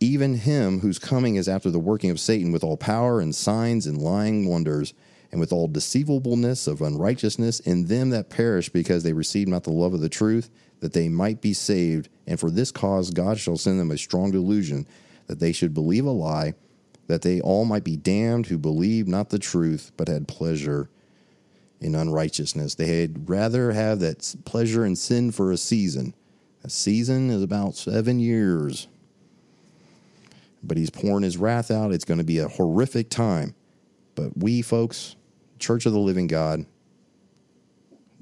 [0.00, 3.86] even him whose coming is after the working of Satan with all power and signs
[3.86, 4.92] and lying wonders,
[5.34, 9.72] and with all deceivableness of unrighteousness in them that perish because they receive not the
[9.72, 10.48] love of the truth,
[10.78, 12.08] that they might be saved.
[12.24, 14.86] And for this cause God shall send them a strong delusion,
[15.26, 16.54] that they should believe a lie,
[17.08, 20.88] that they all might be damned who believe not the truth, but had pleasure
[21.84, 22.74] in unrighteousness.
[22.74, 26.14] They had rather have that pleasure in sin for a season.
[26.64, 28.88] A season is about seven years.
[30.62, 31.92] But he's pouring his wrath out.
[31.92, 33.54] It's going to be a horrific time.
[34.14, 35.14] But we, folks,
[35.58, 36.64] Church of the Living God,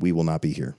[0.00, 0.74] we will not be here.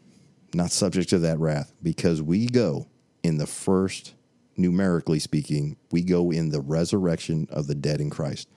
[0.53, 2.87] Not subject to that wrath because we go
[3.23, 4.13] in the first,
[4.57, 8.49] numerically speaking, we go in the resurrection of the dead in Christ.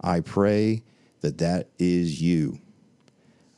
[0.00, 0.82] I pray
[1.20, 2.58] that that is you.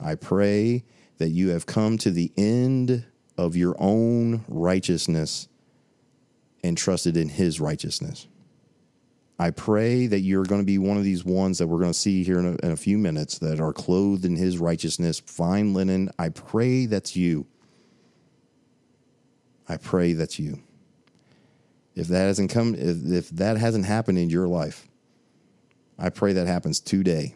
[0.00, 0.84] I pray
[1.18, 3.04] that you have come to the end
[3.36, 5.48] of your own righteousness
[6.62, 8.26] and trusted in his righteousness.
[9.38, 11.98] I pray that you're going to be one of these ones that we're going to
[11.98, 15.74] see here in a, in a, few minutes that are clothed in his righteousness, fine
[15.74, 16.10] linen.
[16.18, 17.46] I pray that's you.
[19.68, 20.60] I pray that's you.
[21.96, 24.86] If that hasn't come, if, if that hasn't happened in your life,
[25.98, 27.34] I pray that happens today.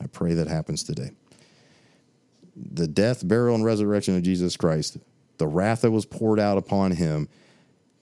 [0.00, 1.10] I pray that happens today.
[2.56, 4.98] The death, burial, and resurrection of Jesus Christ,
[5.38, 7.28] the wrath that was poured out upon him,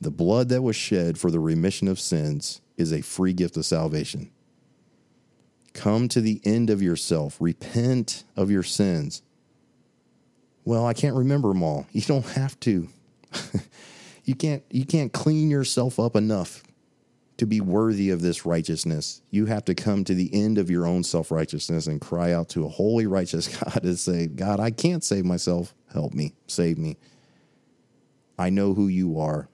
[0.00, 3.66] the blood that was shed for the remission of sins is a free gift of
[3.66, 4.30] salvation.
[5.74, 9.22] Come to the end of yourself, repent of your sins.
[10.64, 11.86] Well, I can't remember them all.
[11.92, 12.88] You don't have to.
[14.24, 16.62] you can't you can't clean yourself up enough
[17.38, 20.86] to be worthy of this righteousness, you have to come to the end of your
[20.86, 24.70] own self righteousness and cry out to a holy, righteous God and say, God, I
[24.70, 25.74] can't save myself.
[25.92, 26.98] Help me, save me.
[28.38, 29.48] I know who you are.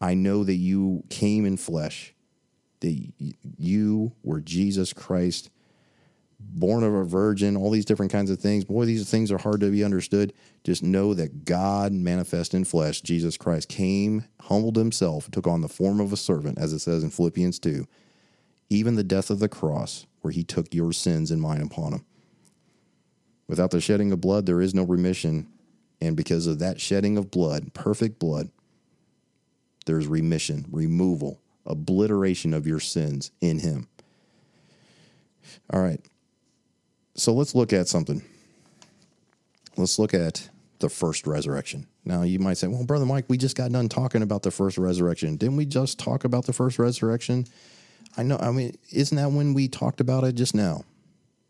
[0.00, 2.14] I know that you came in flesh,
[2.80, 3.12] that
[3.58, 5.50] you were Jesus Christ
[6.40, 8.64] born of a virgin, all these different kinds of things.
[8.64, 10.32] Boy, these things are hard to be understood.
[10.64, 15.68] Just know that God manifest in flesh, Jesus Christ, came, humbled himself, took on the
[15.68, 17.86] form of a servant, as it says in Philippians 2,
[18.68, 22.04] even the death of the cross, where he took your sins and mine upon him.
[23.46, 25.48] Without the shedding of blood, there is no remission.
[26.00, 28.50] And because of that shedding of blood, perfect blood,
[29.86, 33.88] there's remission, removal, obliteration of your sins in him.
[35.72, 36.00] All right.
[37.20, 38.22] So let's look at something.
[39.76, 41.86] Let's look at the first resurrection.
[42.02, 44.78] Now, you might say, well, Brother Mike, we just got done talking about the first
[44.78, 45.36] resurrection.
[45.36, 47.46] Didn't we just talk about the first resurrection?
[48.16, 50.84] I know, I mean, isn't that when we talked about it just now?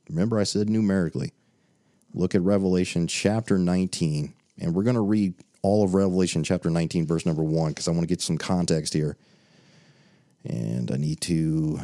[0.08, 1.30] Remember, I said numerically.
[2.14, 7.06] look at Revelation chapter 19, and we're going to read all of Revelation chapter 19,
[7.06, 9.16] verse number 1, because I want to get some context here.
[10.44, 11.78] And I need to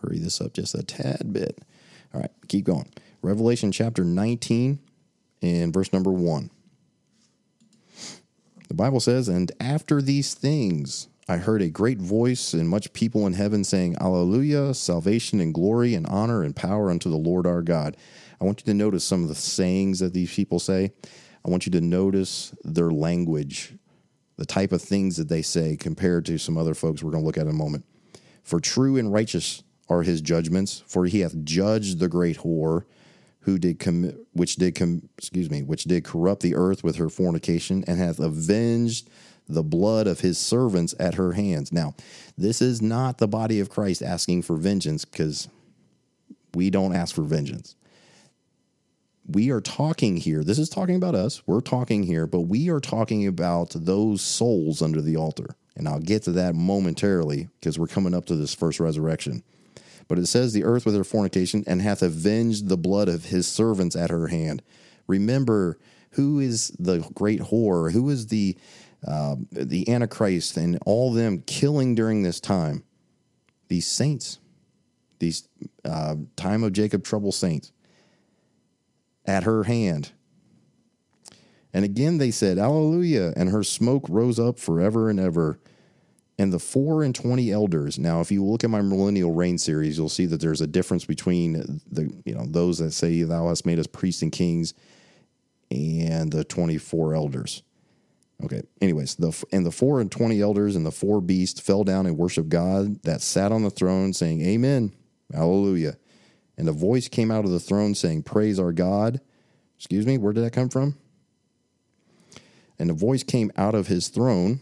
[0.00, 1.58] hurry this up just a tad bit.
[2.14, 2.90] All right, keep going.
[3.22, 4.78] Revelation chapter 19
[5.42, 6.50] and verse number 1.
[8.68, 13.26] The Bible says, And after these things, I heard a great voice and much people
[13.26, 17.62] in heaven saying, Alleluia, salvation and glory and honor and power unto the Lord our
[17.62, 17.96] God.
[18.40, 20.92] I want you to notice some of the sayings that these people say.
[21.44, 23.74] I want you to notice their language,
[24.36, 27.26] the type of things that they say compared to some other folks we're going to
[27.26, 27.84] look at in a moment.
[28.42, 32.84] For true and righteous are his judgments, for he hath judged the great whore
[33.40, 37.08] who did com- which did com- excuse me, which did corrupt the earth with her
[37.08, 39.08] fornication and hath avenged
[39.48, 41.72] the blood of his servants at her hands.
[41.72, 41.94] Now,
[42.36, 45.48] this is not the body of Christ asking for vengeance because
[46.54, 47.74] we don't ask for vengeance
[49.28, 50.42] we are talking here.
[50.42, 51.42] This is talking about us.
[51.46, 55.54] We're talking here, but we are talking about those souls under the altar.
[55.76, 59.44] And I'll get to that momentarily because we're coming up to this first resurrection.
[60.08, 63.46] But it says, The earth with her fornication and hath avenged the blood of his
[63.46, 64.62] servants at her hand.
[65.06, 65.78] Remember,
[66.12, 67.92] who is the great whore?
[67.92, 68.56] Who is the
[69.06, 72.82] uh, the Antichrist and all them killing during this time?
[73.68, 74.40] These saints,
[75.18, 75.46] these
[75.84, 77.70] uh, time of Jacob trouble saints
[79.26, 80.12] at her hand.
[81.72, 85.60] And again they said, Alleluia, and her smoke rose up forever and ever.
[86.40, 87.98] And the four and twenty elders.
[87.98, 91.04] Now, if you look at my millennial reign series, you'll see that there's a difference
[91.04, 94.72] between the you know those that say thou hast made us priests and kings,
[95.70, 97.62] and the twenty four elders.
[98.44, 98.62] Okay.
[98.80, 102.16] Anyways, the and the four and twenty elders and the four beasts fell down and
[102.16, 104.92] worshiped God that sat on the throne, saying, Amen,
[105.32, 105.96] Hallelujah.
[106.56, 109.20] And a voice came out of the throne saying, Praise our God.
[109.76, 110.96] Excuse me, where did that come from?
[112.78, 114.60] And a voice came out of his throne,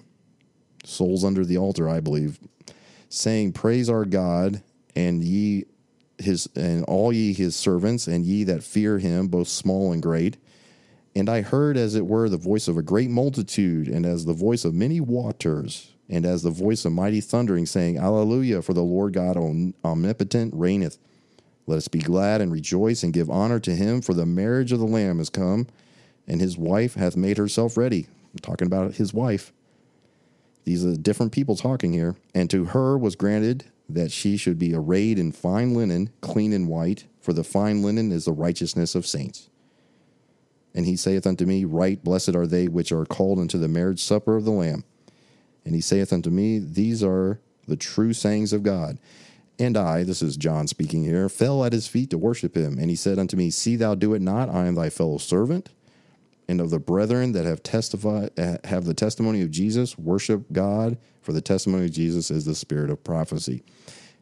[0.86, 2.38] souls under the altar, I believe,
[3.08, 4.62] saying, Praise our God,
[4.94, 5.64] and ye
[6.18, 10.36] his and all ye his servants, and ye that fear him, both small and great.
[11.14, 14.34] And I heard, as it were, the voice of a great multitude, and as the
[14.34, 18.82] voice of many waters, and as the voice of mighty thundering, saying, Alleluia, for the
[18.82, 19.36] Lord God
[19.84, 20.98] omnipotent reigneth.
[21.66, 24.78] Let us be glad and rejoice and give honor to him, for the marriage of
[24.78, 25.66] the Lamb is come,
[26.28, 28.06] and his wife hath made herself ready.
[28.32, 29.52] I'm talking about his wife.
[30.66, 32.16] These are different people talking here.
[32.34, 36.68] And to her was granted that she should be arrayed in fine linen, clean and
[36.68, 39.48] white, for the fine linen is the righteousness of saints.
[40.74, 44.02] And he saith unto me, Right, blessed are they which are called unto the marriage
[44.02, 44.84] supper of the Lamb.
[45.64, 48.98] And he saith unto me, These are the true sayings of God.
[49.58, 52.76] And I, this is John speaking here, fell at his feet to worship him.
[52.78, 55.70] And he said unto me, See thou do it not, I am thy fellow servant.
[56.48, 58.30] And of the brethren that have testified
[58.64, 62.90] have the testimony of Jesus, worship God, for the testimony of Jesus is the spirit
[62.90, 63.64] of prophecy.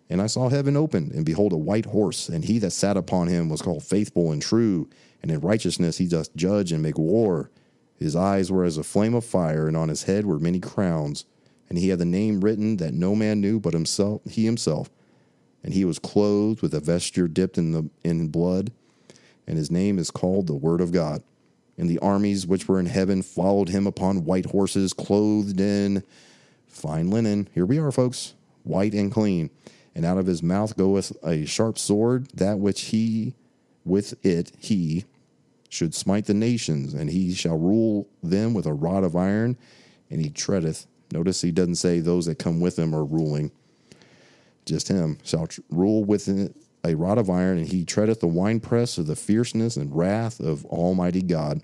[0.09, 3.29] And I saw heaven open, and behold, a white horse, and he that sat upon
[3.29, 4.89] him was called faithful and true,
[5.23, 7.51] and in righteousness he doth judge and make war.
[7.97, 11.25] His eyes were as a flame of fire, and on his head were many crowns.
[11.69, 14.91] And he had the name written that no man knew but himself, he himself
[15.65, 18.71] and he was clothed with a vesture dipped in the in blood,
[19.47, 21.23] and his name is called the Word of God.
[21.77, 26.05] And the armies which were in heaven followed him upon white horses, clothed in
[26.67, 27.49] fine linen.
[27.53, 29.51] Here we are, folks, white and clean.
[29.95, 33.35] And out of his mouth goeth a sharp sword, that which he
[33.85, 35.05] with it he
[35.69, 39.57] should smite the nations, and he shall rule them with a rod of iron,
[40.11, 40.87] and he treadeth.
[41.13, 43.51] Notice he doesn't say those that come with him are ruling
[44.65, 46.27] just him, shall rule with
[46.85, 50.65] a rod of iron, and he treadeth the winepress of the fierceness and wrath of
[50.67, 51.63] Almighty God.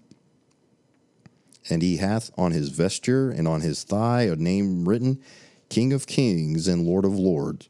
[1.69, 5.21] And he hath on his vesture and on his thigh a name written,
[5.69, 7.69] King of Kings and Lord of Lords.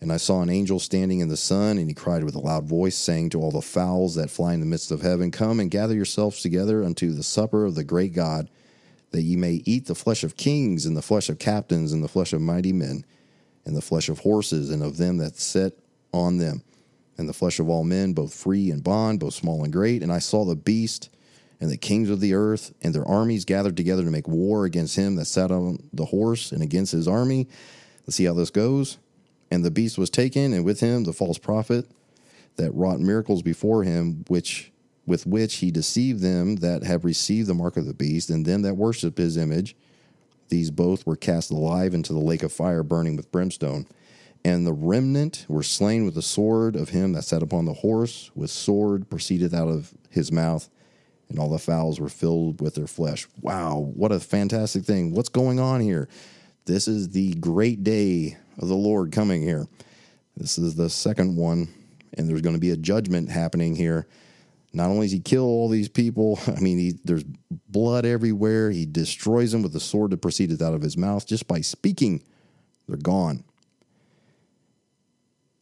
[0.00, 2.66] And I saw an angel standing in the sun, and he cried with a loud
[2.66, 5.70] voice, saying to all the fowls that fly in the midst of heaven, Come and
[5.70, 8.48] gather yourselves together unto the supper of the great God,
[9.10, 12.08] that ye may eat the flesh of kings, and the flesh of captains, and the
[12.08, 13.04] flesh of mighty men
[13.68, 15.78] and the flesh of horses and of them that sit
[16.12, 16.62] on them,
[17.16, 20.02] and the flesh of all men, both free and bond, both small and great.
[20.02, 21.10] And I saw the beast
[21.60, 24.96] and the kings of the earth and their armies gathered together to make war against
[24.96, 27.48] him that sat on the horse and against his army.
[28.06, 28.98] Let's see how this goes.
[29.50, 31.86] And the beast was taken, and with him the false prophet
[32.56, 34.72] that wrought miracles before him, which
[35.06, 38.60] with which he deceived them that have received the mark of the beast, and them
[38.62, 39.74] that worship his image
[40.48, 43.86] these both were cast alive into the lake of fire burning with brimstone.
[44.44, 48.30] And the remnant were slain with the sword of him that sat upon the horse,
[48.34, 50.68] with sword proceeded out of his mouth,
[51.28, 53.26] and all the fowls were filled with their flesh.
[53.40, 55.12] Wow, what a fantastic thing.
[55.12, 56.08] What's going on here?
[56.64, 59.66] This is the great day of the Lord coming here.
[60.36, 61.68] This is the second one,
[62.16, 64.06] and there's going to be a judgment happening here.
[64.72, 67.24] Not only does he kill all these people, I mean, he, there's
[67.68, 68.70] blood everywhere.
[68.70, 72.22] He destroys them with the sword that proceeded out of his mouth just by speaking.
[72.86, 73.44] They're gone.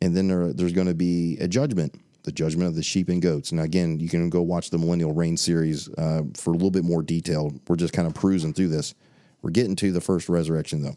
[0.01, 3.23] And then there, there's going to be a judgment, the judgment of the sheep and
[3.23, 3.51] goats.
[3.51, 6.85] And again, you can go watch the Millennial Reign series uh, for a little bit
[6.85, 7.53] more detail.
[7.67, 8.95] We're just kind of cruising through this.
[9.43, 10.97] We're getting to the first resurrection, though.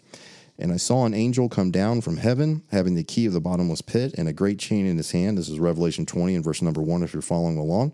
[0.58, 3.82] And I saw an angel come down from heaven, having the key of the bottomless
[3.82, 5.38] pit and a great chain in his hand.
[5.38, 7.94] This is Revelation 20 and verse number one, if you're following along.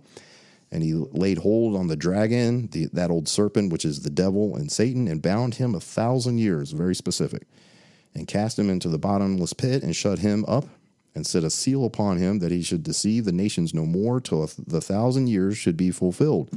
[0.72, 4.56] And he laid hold on the dragon, the, that old serpent, which is the devil
[4.56, 7.44] and Satan, and bound him a thousand years, very specific,
[8.16, 10.66] and cast him into the bottomless pit and shut him up
[11.16, 14.50] and set a seal upon him that he should deceive the nations no more till
[14.68, 16.50] the thousand years should be fulfilled.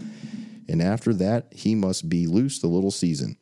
[0.69, 3.37] And after that, he must be loosed a little season.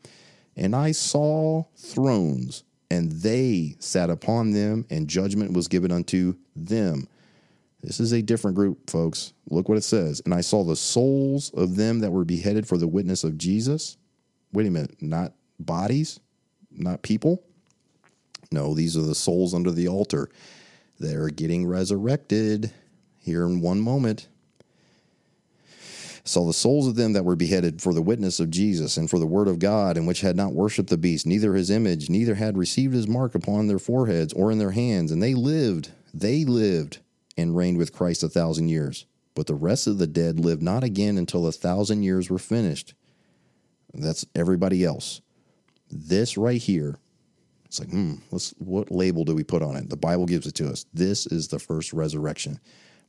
[0.54, 7.08] And I saw thrones, and they sat upon them, and judgment was given unto them.
[7.82, 9.32] This is a different group, folks.
[9.50, 10.22] Look what it says.
[10.24, 13.96] And I saw the souls of them that were beheaded for the witness of Jesus.
[14.52, 16.20] Wait a minute, not bodies,
[16.70, 17.42] not people.
[18.50, 20.30] No, these are the souls under the altar.
[20.98, 22.72] They're getting resurrected
[23.18, 24.28] here in one moment
[26.28, 29.18] saw the souls of them that were beheaded for the witness of Jesus and for
[29.18, 32.34] the word of God, and which had not worshipped the beast, neither his image, neither
[32.34, 35.12] had received his mark upon their foreheads or in their hands.
[35.12, 36.98] And they lived, they lived
[37.36, 39.06] and reigned with Christ a thousand years.
[39.34, 42.94] But the rest of the dead lived not again until a thousand years were finished.
[43.94, 45.20] That's everybody else.
[45.90, 46.96] This right here,
[47.66, 49.90] it's like, hmm, let's, what label do we put on it?
[49.90, 50.86] The Bible gives it to us.
[50.94, 52.58] This is the first resurrection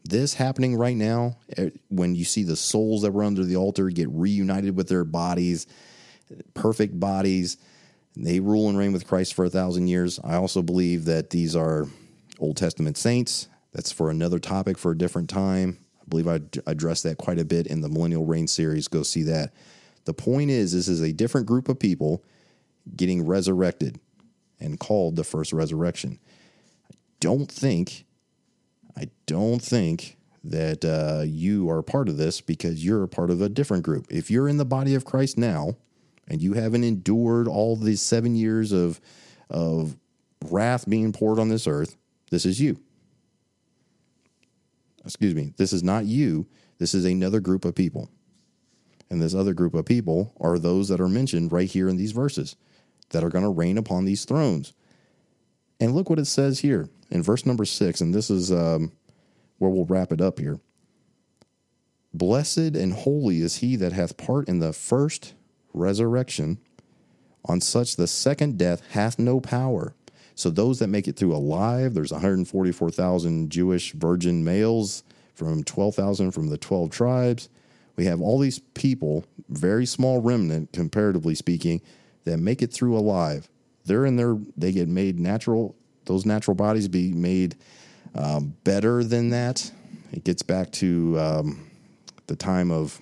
[0.10, 3.90] this happening right now, eh, when you see the souls that were under the altar
[3.90, 5.68] get reunited with their bodies,
[6.54, 7.58] perfect bodies,
[8.16, 10.20] they rule and reign with Christ for a thousand years.
[10.24, 11.88] I also believe that these are
[12.40, 13.48] Old Testament saints.
[13.74, 15.78] That's for another topic for a different time.
[16.02, 18.88] I believe I addressed that quite a bit in the Millennial Reign series.
[18.88, 19.54] Go see that.
[20.06, 22.24] The point is, this is a different group of people
[22.96, 24.00] getting resurrected
[24.60, 26.20] and called the first resurrection.
[26.92, 28.06] I don't think
[28.98, 33.42] I don't think that uh, you are part of this because you're a part of
[33.42, 34.08] a different group.
[34.10, 35.76] If you're in the body of Christ now
[36.28, 39.00] and you haven't endured all these seven years of,
[39.50, 39.98] of
[40.50, 41.96] wrath being poured on this earth,
[42.32, 42.80] this is you.
[45.06, 46.48] Excuse me, this is not you.
[46.80, 48.10] This is another group of people.
[49.10, 52.12] And this other group of people are those that are mentioned right here in these
[52.12, 52.56] verses
[53.10, 54.74] that are going to reign upon these thrones.
[55.80, 58.92] And look what it says here in verse number six, and this is um,
[59.58, 60.60] where we'll wrap it up here.
[62.14, 65.34] Blessed and holy is he that hath part in the first
[65.74, 66.58] resurrection.
[67.46, 69.94] On such the second death hath no power.
[70.36, 76.48] So those that make it through alive, there's 144,000 Jewish virgin males from 12,000 from
[76.48, 77.50] the 12 tribes.
[77.96, 81.82] We have all these people, very small remnant comparatively speaking,
[82.28, 83.50] that make it through alive.
[83.86, 85.76] They're in there, they get made natural
[86.08, 87.56] those natural bodies be made
[88.16, 89.70] um, better than that.
[90.12, 91.70] It gets back to um,
[92.28, 93.00] the time of,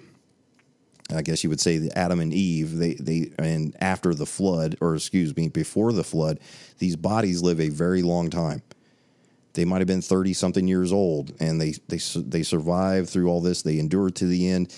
[1.16, 2.76] I guess you would say, Adam and Eve.
[2.78, 6.40] They they and after the flood, or excuse me, before the flood,
[6.80, 8.64] these bodies live a very long time.
[9.54, 13.40] They might have been thirty something years old, and they they they survive through all
[13.40, 13.62] this.
[13.62, 14.76] They endure to the end.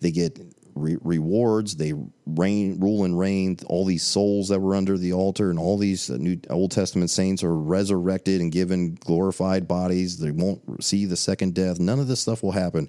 [0.00, 0.40] They get
[0.78, 1.76] re- rewards.
[1.76, 1.94] They
[2.26, 3.58] reign, rule and reign.
[3.66, 7.10] All these souls that were under the altar and all these uh, New Old Testament
[7.10, 10.18] saints are resurrected and given glorified bodies.
[10.18, 11.78] They won't see the second death.
[11.78, 12.88] None of this stuff will happen.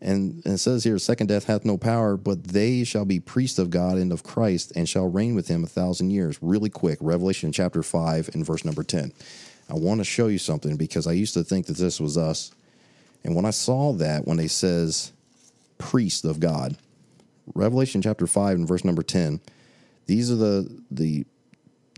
[0.00, 3.60] And, and it says here, second death hath no power, but they shall be priests
[3.60, 6.38] of God and of Christ and shall reign with him a thousand years.
[6.42, 9.12] Really quick, Revelation chapter 5 and verse number 10.
[9.70, 12.50] I want to show you something because I used to think that this was us.
[13.22, 15.12] And when I saw that, when they says
[15.78, 16.76] priest of God,
[17.54, 19.40] Revelation chapter 5 and verse number 10.
[20.06, 21.26] These are the the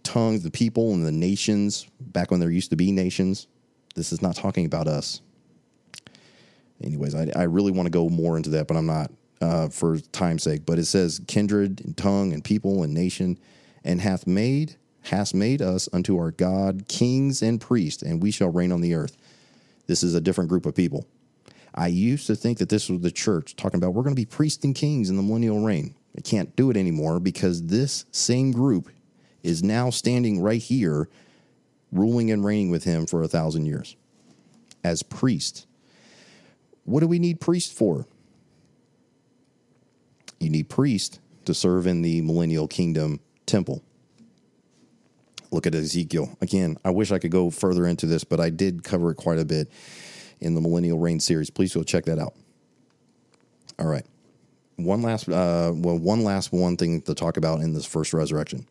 [0.02, 3.46] tongues, the people and the nations back when there used to be nations.
[3.94, 5.20] This is not talking about us.
[6.82, 9.98] Anyways, I, I really want to go more into that, but I'm not uh, for
[9.98, 10.66] time's sake.
[10.66, 13.38] But it says kindred and tongue and people and nation,
[13.84, 18.50] and hath made hath made us unto our God kings and priests, and we shall
[18.50, 19.16] reign on the earth.
[19.86, 21.06] This is a different group of people.
[21.74, 24.26] I used to think that this was the church talking about we're going to be
[24.26, 25.96] priests and kings in the millennial reign.
[26.16, 28.88] I can't do it anymore because this same group
[29.42, 31.08] is now standing right here
[31.90, 33.96] ruling and reigning with him for a thousand years
[34.84, 35.66] as priests.
[36.84, 38.06] What do we need priests for?
[40.38, 43.82] You need priests to serve in the millennial kingdom temple.
[45.50, 46.36] Look at Ezekiel.
[46.40, 49.38] Again, I wish I could go further into this, but I did cover it quite
[49.38, 49.70] a bit
[50.40, 51.50] in the Millennial Reign series.
[51.50, 52.34] Please go check that out.
[53.78, 54.04] All right.
[54.76, 58.66] One last uh, well, one last one thing to talk about in this first resurrection.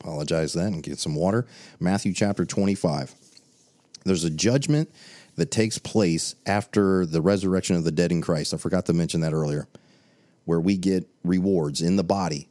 [0.00, 1.46] Apologize that and get some water.
[1.80, 3.14] Matthew chapter 25.
[4.04, 4.90] There's a judgment
[5.36, 8.52] that takes place after the resurrection of the dead in Christ.
[8.52, 9.66] I forgot to mention that earlier,
[10.44, 12.48] where we get rewards in the body.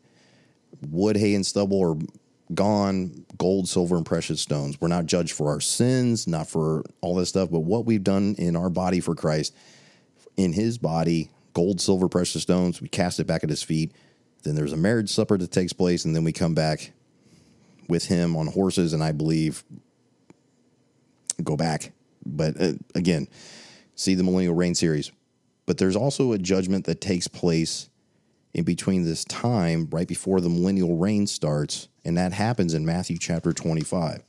[0.90, 1.96] Wood, hay, and stubble are
[2.56, 4.80] gone, gold, silver, and precious stones.
[4.80, 8.36] We're not judged for our sins, not for all this stuff, but what we've done
[8.38, 9.56] in our body for Christ,
[10.38, 13.92] in his body, gold, silver, precious stones, we cast it back at his feet.
[14.44, 16.92] Then there's a marriage supper that takes place, and then we come back
[17.88, 19.64] with him on horses, and I believe
[21.44, 21.92] go back.
[22.26, 23.28] But uh, again,
[23.96, 25.12] see the Millennial Reign series.
[25.66, 27.90] But there's also a judgment that takes place
[28.54, 33.18] in between this time, right before the millennial reign starts, and that happens in Matthew
[33.18, 34.24] chapter 25.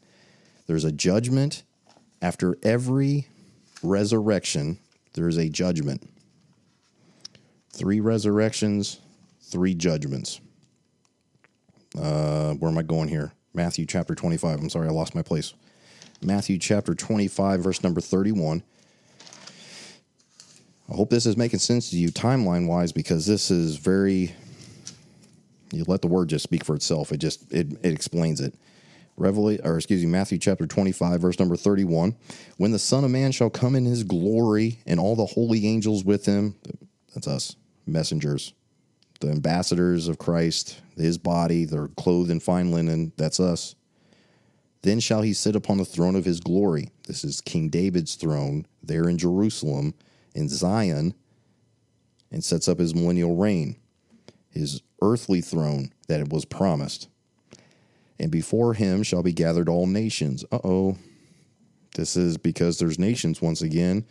[0.67, 1.63] There's a judgment
[2.23, 3.29] after every
[3.83, 4.79] resurrection,
[5.13, 6.09] there's a judgment.
[7.71, 9.01] Three resurrections,
[9.43, 10.41] three judgments.
[11.99, 13.33] Uh, where am I going here?
[13.53, 14.59] Matthew chapter 25.
[14.59, 15.55] I'm sorry, I lost my place.
[16.23, 18.63] Matthew chapter 25, verse number 31.
[20.91, 24.35] I hope this is making sense to you timeline wise because this is very.
[25.75, 27.13] You let the word just speak for itself.
[27.13, 28.55] It just it, it explains it.
[29.17, 32.17] Revelation, or excuse me, Matthew chapter 25, verse number 31.
[32.57, 36.05] When the Son of Man shall come in his glory and all the holy angels
[36.05, 36.57] with him,
[37.15, 37.55] that's us,
[37.87, 38.55] messengers,
[39.21, 43.77] the ambassadors of Christ, his body, they're clothed in fine linen, that's us.
[44.83, 46.91] Then shall he sit upon the throne of his glory.
[47.07, 49.95] This is King David's throne there in Jerusalem,
[50.35, 51.15] in Zion,
[52.31, 53.77] and sets up his millennial reign,
[54.55, 57.09] his earthly throne that it was promised.
[58.19, 60.45] And before him shall be gathered all nations.
[60.51, 60.97] Uh oh.
[61.97, 64.05] This is because there's nations once again,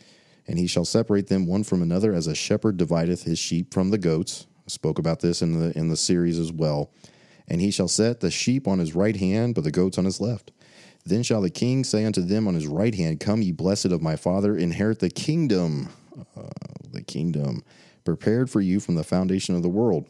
[0.47, 3.89] and he shall separate them one from another as a shepherd divideth his sheep from
[3.89, 4.47] the goats.
[4.65, 6.91] I spoke about this in the in the series as well.
[7.49, 10.21] And he shall set the sheep on his right hand, but the goats on his
[10.21, 10.51] left.
[11.05, 14.01] Then shall the king say unto them on his right hand, Come, ye blessed of
[14.01, 15.89] my father, inherit the kingdom,
[16.37, 16.47] uh,
[16.89, 17.63] the kingdom
[18.03, 20.07] prepared for you from the foundation of the world.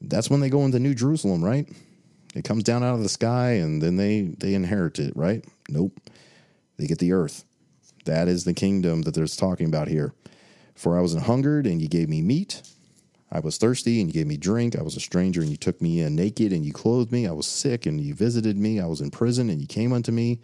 [0.00, 1.68] That's when they go into New Jerusalem, right?
[2.34, 5.44] It comes down out of the sky, and then they they inherit it, right?
[5.68, 6.00] Nope,
[6.76, 7.44] they get the earth.
[8.04, 10.12] That is the kingdom that there's talking about here.
[10.74, 12.62] For I was hungered, and you gave me meat.
[13.34, 14.78] I was thirsty and you gave me drink.
[14.78, 17.26] I was a stranger and you took me in naked and you clothed me.
[17.26, 18.78] I was sick and you visited me.
[18.78, 20.40] I was in prison and you came unto me.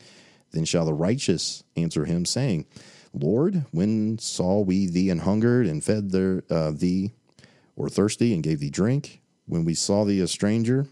[0.51, 2.67] Then shall the righteous answer him, saying,
[3.13, 6.15] Lord, when saw we thee and hungered and fed
[6.51, 7.13] uh, thee,
[7.77, 9.21] or thirsty and gave thee drink?
[9.47, 10.87] When we saw thee a stranger,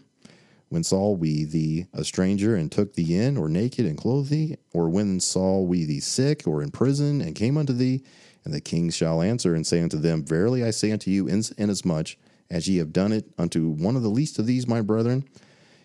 [0.69, 4.57] when saw we thee a stranger and took thee in, or naked and clothed thee?
[4.73, 8.03] Or when saw we thee sick or in prison and came unto thee?
[8.45, 12.15] And the king shall answer and say unto them, Verily I say unto you, inasmuch
[12.49, 15.23] as ye have done it unto one of the least of these my brethren,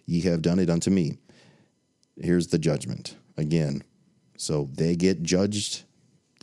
[0.06, 1.18] ye have done it unto me.
[2.20, 3.82] Here's the judgment again.
[4.36, 5.84] So they get judged,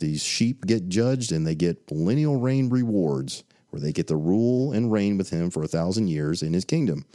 [0.02, 4.72] these sheep get judged, and they get millennial reign rewards where they get to rule
[4.72, 7.06] and reign with him for a thousand years in his kingdom.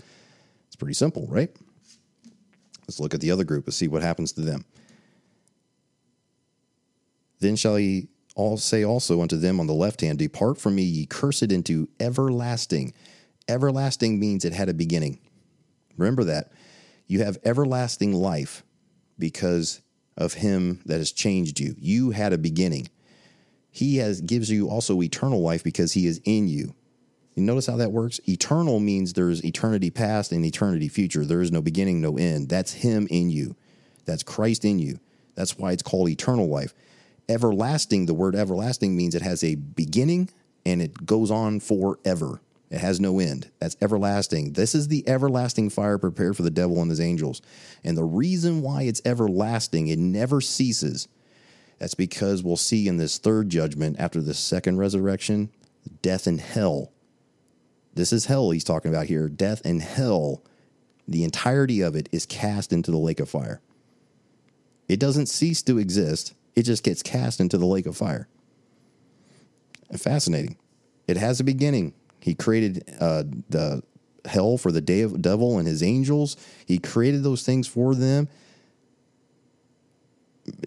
[0.65, 1.55] It's pretty simple, right?
[2.87, 4.65] Let's look at the other group and see what happens to them.
[7.39, 10.83] Then shall he all say also unto them on the left hand, Depart from me,
[10.83, 12.93] ye cursed, into everlasting.
[13.47, 15.19] Everlasting means it had a beginning.
[15.97, 16.51] Remember that.
[17.07, 18.63] You have everlasting life
[19.19, 19.81] because
[20.17, 21.75] of him that has changed you.
[21.77, 22.89] You had a beginning.
[23.69, 26.73] He has gives you also eternal life because he is in you.
[27.35, 28.19] You notice how that works?
[28.27, 31.23] Eternal means there's eternity past and eternity future.
[31.23, 32.49] There is no beginning, no end.
[32.49, 33.55] That's him in you.
[34.05, 34.99] That's Christ in you.
[35.35, 36.73] That's why it's called eternal life
[37.29, 40.29] everlasting, the word everlasting means it has a beginning
[40.65, 42.41] and it goes on forever.
[42.69, 43.49] It has no end.
[43.59, 44.53] That's everlasting.
[44.53, 47.41] This is the everlasting fire prepared for the devil and his angels.
[47.83, 51.07] And the reason why it's everlasting, it never ceases.
[51.79, 55.49] That's because we'll see in this third judgment after the second resurrection,
[56.01, 56.91] death and hell.
[57.93, 59.29] This is hell he's talking about here.
[59.29, 60.43] Death and hell,
[61.07, 63.61] the entirety of it is cast into the lake of fire.
[64.89, 68.27] It doesn't cease to exist it just gets cast into the lake of fire.
[69.95, 70.57] Fascinating.
[71.07, 71.93] It has a beginning.
[72.27, 73.81] He created uh, the
[74.25, 76.35] hell for the devil and his angels.
[76.65, 78.27] He created those things for them.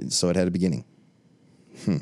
[0.09, 0.87] So it had a beginning.
[1.85, 1.99] Hmm.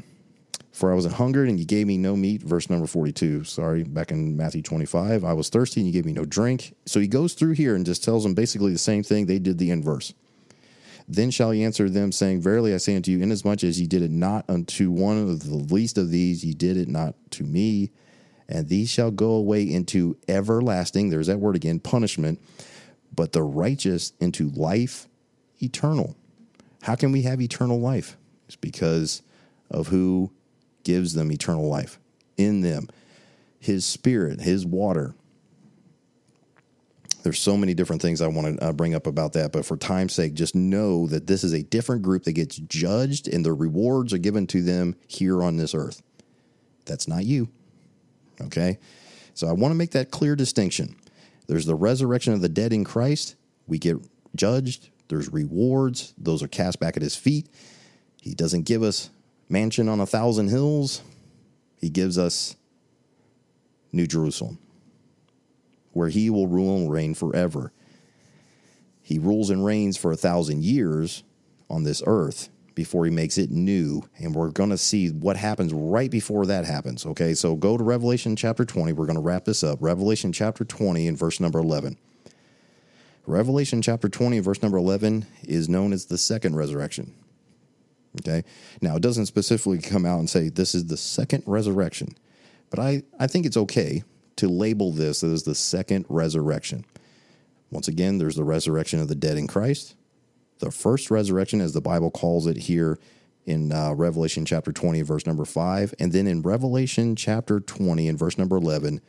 [0.71, 3.43] For I was hungered and you gave me no meat, verse number 42.
[3.43, 5.25] Sorry, back in Matthew 25.
[5.25, 6.77] I was thirsty and you gave me no drink.
[6.87, 9.27] So he goes through here and just tells them basically the same thing.
[9.27, 10.15] They did the inverse.
[11.09, 14.03] Then shall he answer them, saying, Verily I say unto you, inasmuch as ye did
[14.03, 17.91] it not unto one of the least of these, ye did it not to me.
[18.49, 22.41] And these shall go away into everlasting, there's that word again, punishment,
[23.15, 25.07] but the righteous into life
[25.63, 26.17] eternal.
[26.83, 28.17] How can we have eternal life?
[28.47, 29.23] It's because
[29.71, 30.33] of who
[30.85, 31.99] gives them eternal life
[32.37, 32.89] in them.
[33.59, 35.15] His spirit, his water,
[37.23, 39.77] there's so many different things I want to uh, bring up about that, but for
[39.77, 43.53] time's sake, just know that this is a different group that gets judged and the
[43.53, 46.03] rewards are given to them here on this earth.
[46.87, 47.49] That's not you.
[48.41, 48.79] Okay?
[49.35, 50.97] So I want to make that clear distinction.
[51.47, 53.37] There's the resurrection of the dead in Christ.
[53.67, 53.97] We get
[54.35, 54.91] judged.
[55.09, 56.15] There's rewards.
[56.19, 57.49] Those are cast back at his feet.
[58.21, 59.11] He doesn't give us
[59.49, 61.03] mansion on a thousand hills.
[61.77, 62.57] He gives us
[63.93, 64.59] New Jerusalem
[65.93, 67.73] where he will rule and reign forever.
[69.03, 71.25] He rules and reigns for a thousand years
[71.69, 74.01] on this earth before he makes it new.
[74.19, 77.05] And we're going to see what happens right before that happens.
[77.05, 78.93] Okay, so go to Revelation chapter 20.
[78.93, 79.79] We're going to wrap this up.
[79.83, 81.99] Revelation chapter 20 and verse number 11.
[83.27, 87.13] Revelation chapter 20 and verse number 11 is known as the second resurrection.
[88.21, 88.45] Okay,
[88.81, 92.17] now it doesn't specifically come out and say this is the second resurrection,
[92.71, 94.05] but I, I think it's okay
[94.37, 96.85] to label this as the second resurrection.
[97.73, 99.97] Once again, there's the resurrection of the dead in Christ.
[100.59, 102.99] The first resurrection, as the Bible calls it here
[103.47, 105.95] in uh, Revelation chapter 20, verse number 5.
[105.99, 109.01] And then in Revelation chapter 20 and verse number 11,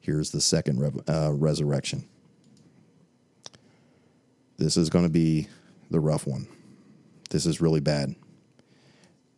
[0.00, 2.08] here's the second uh, resurrection.
[4.56, 5.48] This is going to be
[5.90, 6.46] the rough one.
[7.30, 8.14] This is really bad.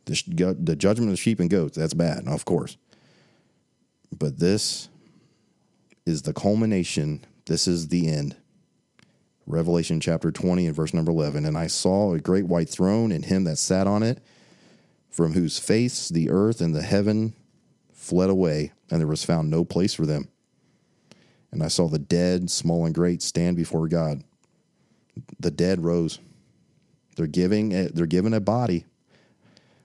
[0.05, 2.77] The, the judgment of sheep and goats, that's bad, of course.
[4.17, 4.89] But this
[6.05, 7.25] is the culmination.
[7.47, 8.37] This is the end.
[9.47, 11.45] Revelation chapter 20 and verse number 11.
[11.45, 14.21] And I saw a great white throne and him that sat on it,
[15.11, 17.35] from whose face the earth and the heaven
[17.93, 20.29] fled away, and there was found no place for them.
[21.51, 24.23] And I saw the dead, small and great, stand before God.
[25.41, 26.19] The dead rose.
[27.17, 28.85] They're giving a, they're given a body.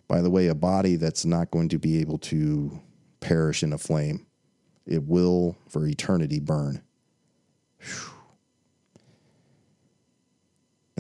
[0.07, 2.81] By the way, a body that's not going to be able to
[3.21, 4.25] perish in a flame
[4.85, 6.81] it will for eternity burn.
[7.79, 8.10] Whew.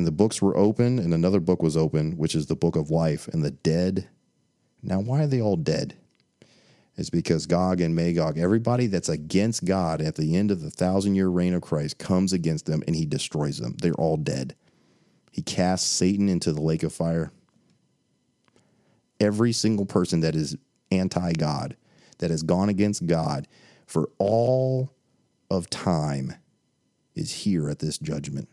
[0.01, 2.89] And the books were open, and another book was open, which is the book of
[2.89, 3.27] life.
[3.27, 4.09] And the dead.
[4.81, 5.93] Now, why are they all dead?
[6.97, 11.13] It's because Gog and Magog, everybody that's against God at the end of the thousand
[11.13, 13.77] year reign of Christ, comes against them and he destroys them.
[13.79, 14.55] They're all dead.
[15.31, 17.31] He casts Satan into the lake of fire.
[19.19, 20.57] Every single person that is
[20.89, 21.77] anti God,
[22.17, 23.47] that has gone against God,
[23.85, 24.95] for all
[25.51, 26.33] of time
[27.13, 28.49] is here at this judgment.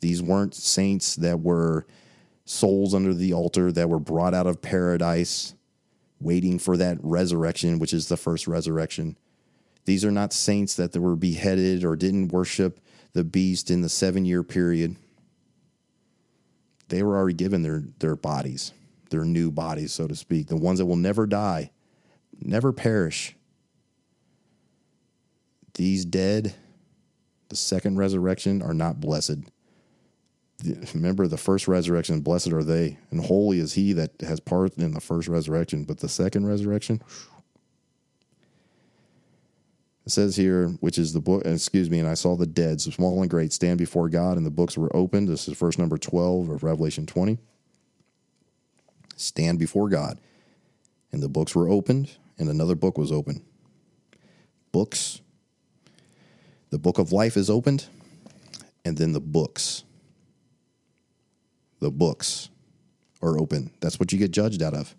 [0.00, 1.86] These weren't saints that were
[2.44, 5.54] souls under the altar that were brought out of paradise
[6.20, 9.16] waiting for that resurrection, which is the first resurrection.
[9.84, 12.80] These are not saints that were beheaded or didn't worship
[13.12, 14.96] the beast in the seven year period.
[16.88, 18.72] They were already given their, their bodies,
[19.10, 21.70] their new bodies, so to speak, the ones that will never die,
[22.40, 23.34] never perish.
[25.74, 26.54] These dead,
[27.48, 29.38] the second resurrection, are not blessed.
[30.94, 34.92] Remember the first resurrection, blessed are they, and holy is he that has part in
[34.92, 35.84] the first resurrection.
[35.84, 37.02] But the second resurrection,
[40.06, 42.90] it says here, which is the book, excuse me, and I saw the dead, so
[42.90, 45.28] small and great, stand before God, and the books were opened.
[45.28, 47.38] This is verse number 12 of Revelation 20.
[49.16, 50.18] Stand before God,
[51.12, 53.42] and the books were opened, and another book was opened.
[54.72, 55.20] Books
[56.70, 57.86] the book of life is opened,
[58.84, 59.84] and then the books.
[61.80, 62.50] The books
[63.22, 63.70] are open.
[63.80, 64.94] That's what you get judged out of.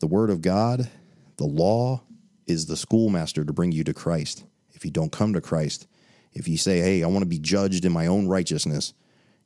[0.00, 0.90] The word of God,
[1.36, 2.02] the law,
[2.46, 4.44] is the schoolmaster to bring you to Christ.
[4.72, 5.86] If you don't come to Christ,
[6.32, 8.94] if you say, hey, I want to be judged in my own righteousness,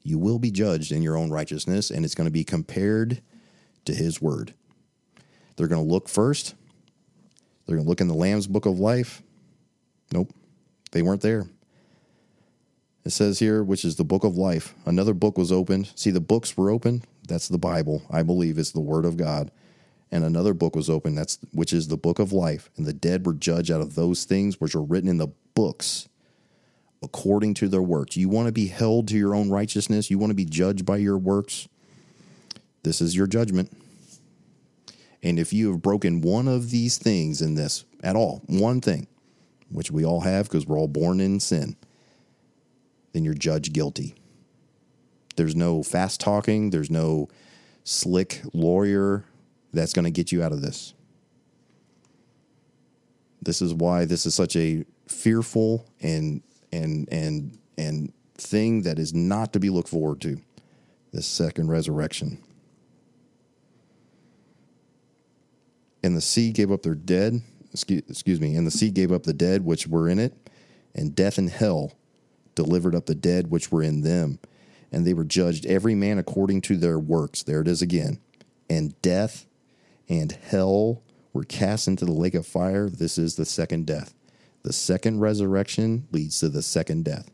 [0.03, 3.20] you will be judged in your own righteousness, and it's going to be compared
[3.84, 4.55] to his word.
[5.57, 6.55] They're going to look first.
[7.66, 9.22] They're going to look in the Lamb's book of life.
[10.12, 10.32] Nope.
[10.93, 11.49] They weren't there.
[13.07, 14.74] It says here, which is the book of life.
[14.84, 15.92] Another book was opened.
[15.94, 17.04] See, the books were open.
[17.28, 18.02] That's the Bible.
[18.11, 19.52] I believe it's the Word of God.
[20.11, 21.16] And another book was opened.
[21.16, 22.68] That's which is the book of life.
[22.76, 26.09] And the dead were judged out of those things which were written in the books
[27.00, 28.16] according to their works.
[28.16, 30.96] You want to be held to your own righteousness, you want to be judged by
[30.96, 31.68] your works.
[32.82, 33.70] This is your judgment.
[35.22, 39.07] And if you have broken one of these things in this at all, one thing,
[39.70, 41.76] which we all have because we're all born in sin,
[43.17, 44.14] then you're judged guilty.
[45.37, 47.29] There's no fast talking, there's no
[47.83, 49.25] slick lawyer
[49.73, 50.93] that's going to get you out of this.
[53.41, 56.43] This is why this is such a fearful and
[56.73, 60.39] and and and thing that is not to be looked forward to.
[61.12, 62.43] This second resurrection.
[66.03, 67.41] And the sea gave up their dead,
[67.73, 70.35] excuse, excuse me, and the sea gave up the dead which were in it,
[70.95, 71.93] and death and hell
[72.57, 74.40] delivered up the dead which were in them.
[74.90, 77.44] And they were judged every man according to their works.
[77.44, 78.18] There it is again.
[78.68, 79.46] And death
[80.09, 81.02] and hell
[81.32, 82.88] were cast into the lake of fire.
[82.88, 84.14] This is the second death.
[84.62, 87.30] The second resurrection leads to the second death.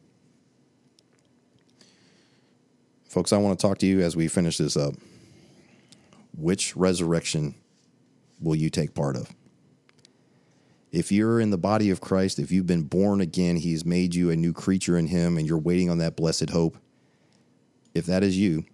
[3.09, 4.95] Folks, I want to talk to you as we finish this up.
[6.37, 7.55] Which resurrection
[8.41, 9.31] will you take part of?
[10.93, 14.31] If you're in the body of Christ, if you've been born again, He's made you
[14.31, 16.77] a new creature in Him, and you're waiting on that blessed hope.
[17.95, 18.65] If that is you,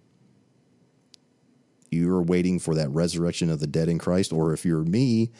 [1.89, 5.31] you're waiting for that resurrection of the dead in Christ, or if you're me,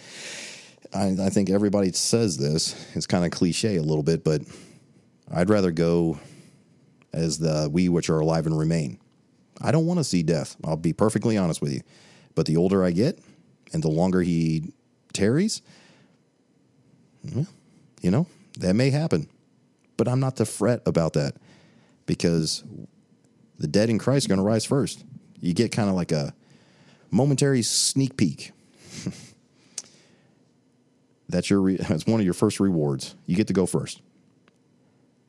[0.93, 2.75] I, I think everybody says this.
[2.95, 4.41] It's kind of cliche a little bit, but
[5.31, 6.19] I'd rather go
[7.13, 8.99] as the we which are alive and remain.
[9.61, 10.55] I don't want to see death.
[10.63, 11.81] I'll be perfectly honest with you.
[12.35, 13.19] But the older I get,
[13.73, 14.73] and the longer he
[15.11, 15.61] tarries,
[17.23, 18.27] you know,
[18.59, 19.27] that may happen.
[19.97, 21.35] But I'm not to fret about that
[22.05, 22.63] because
[23.57, 25.03] the dead in Christ are going to rise first.
[25.39, 26.33] You get kind of like a
[27.11, 28.51] momentary sneak peek.
[31.29, 33.15] that's your re- that's one of your first rewards.
[33.25, 34.01] You get to go first.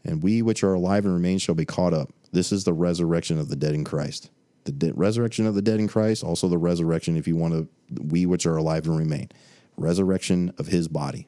[0.04, 2.10] And we which are alive and remain shall be caught up.
[2.32, 4.30] This is the resurrection of the dead in Christ
[4.64, 7.68] the de- resurrection of the dead in Christ, also the resurrection, if you want to,
[8.02, 9.30] we which are alive and remain,
[9.76, 11.26] resurrection of his body,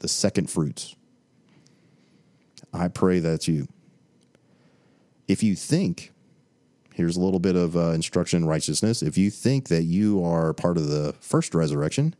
[0.00, 0.94] the second fruits.
[2.72, 3.68] I pray that's you.
[5.26, 6.12] If you think,
[6.94, 9.02] here's a little bit of uh, instruction in righteousness.
[9.02, 12.14] If you think that you are part of the first resurrection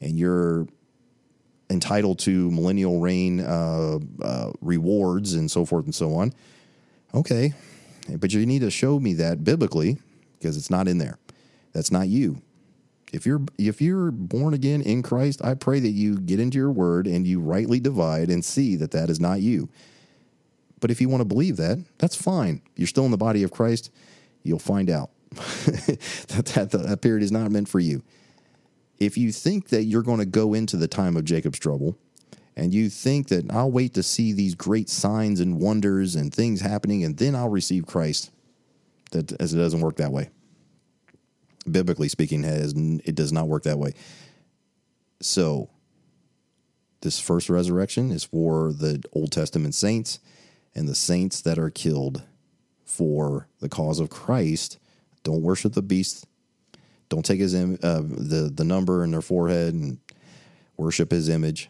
[0.00, 0.66] and you're
[1.68, 6.32] entitled to millennial reign uh, uh, rewards and so forth and so on,
[7.14, 7.54] okay,
[8.18, 9.98] but you need to show me that biblically
[10.38, 11.18] because it's not in there.
[11.72, 12.42] That's not you.
[13.12, 16.70] If you're if you're born again in Christ, I pray that you get into your
[16.70, 19.68] word and you rightly divide and see that that is not you.
[20.80, 22.62] But if you want to believe that, that's fine.
[22.76, 23.90] You're still in the body of Christ.
[24.42, 28.02] You'll find out that, that that period is not meant for you.
[28.98, 31.96] If you think that you're going to go into the time of Jacob's trouble,
[32.56, 36.60] and you think that I'll wait to see these great signs and wonders and things
[36.60, 38.30] happening and then I'll receive Christ,
[39.12, 40.28] that as it doesn't work that way.
[41.70, 43.92] Biblically speaking, has it does not work that way.
[45.20, 45.68] So,
[47.02, 50.20] this first resurrection is for the Old Testament saints
[50.74, 52.22] and the saints that are killed
[52.84, 54.78] for the cause of Christ.
[55.22, 56.26] Don't worship the beast.
[57.08, 59.98] Don't take his uh, the the number in their forehead and
[60.76, 61.68] worship his image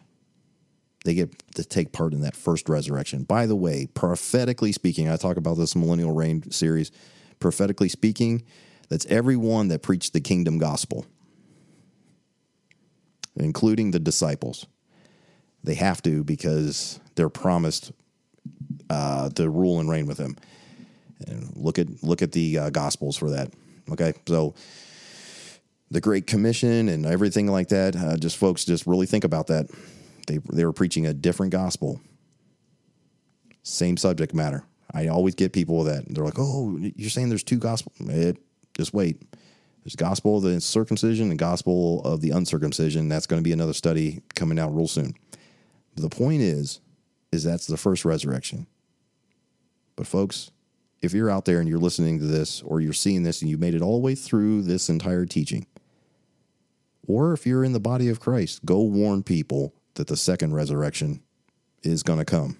[1.03, 3.23] they get to take part in that first resurrection.
[3.23, 6.91] By the way, prophetically speaking, I talk about this millennial reign series.
[7.39, 8.43] Prophetically speaking,
[8.91, 11.05] that's everyone that preached the kingdom gospel,
[13.37, 14.65] including the disciples.
[15.63, 17.93] They have to because they're promised
[18.89, 20.35] uh, to rule and reign with him.
[21.25, 23.53] And look at look at the uh, gospels for that.
[23.93, 24.55] Okay, so
[25.89, 27.95] the Great Commission and everything like that.
[27.95, 29.69] Uh, just folks, just really think about that.
[30.27, 32.01] They, they were preaching a different gospel.
[33.63, 34.65] Same subject matter.
[34.93, 36.03] I always get people that.
[36.09, 37.95] They're like, oh, you're saying there's two gospels?
[38.01, 38.37] It,
[38.81, 39.21] just wait.
[39.83, 43.09] There's gospel of the circumcision and gospel of the uncircumcision.
[43.09, 45.13] That's going to be another study coming out real soon.
[45.95, 46.81] But the point is,
[47.31, 48.67] is that's the first resurrection.
[49.95, 50.51] But folks,
[51.01, 53.57] if you're out there and you're listening to this or you're seeing this and you
[53.57, 55.65] made it all the way through this entire teaching,
[57.07, 61.21] or if you're in the body of Christ, go warn people that the second resurrection
[61.83, 62.57] is going to come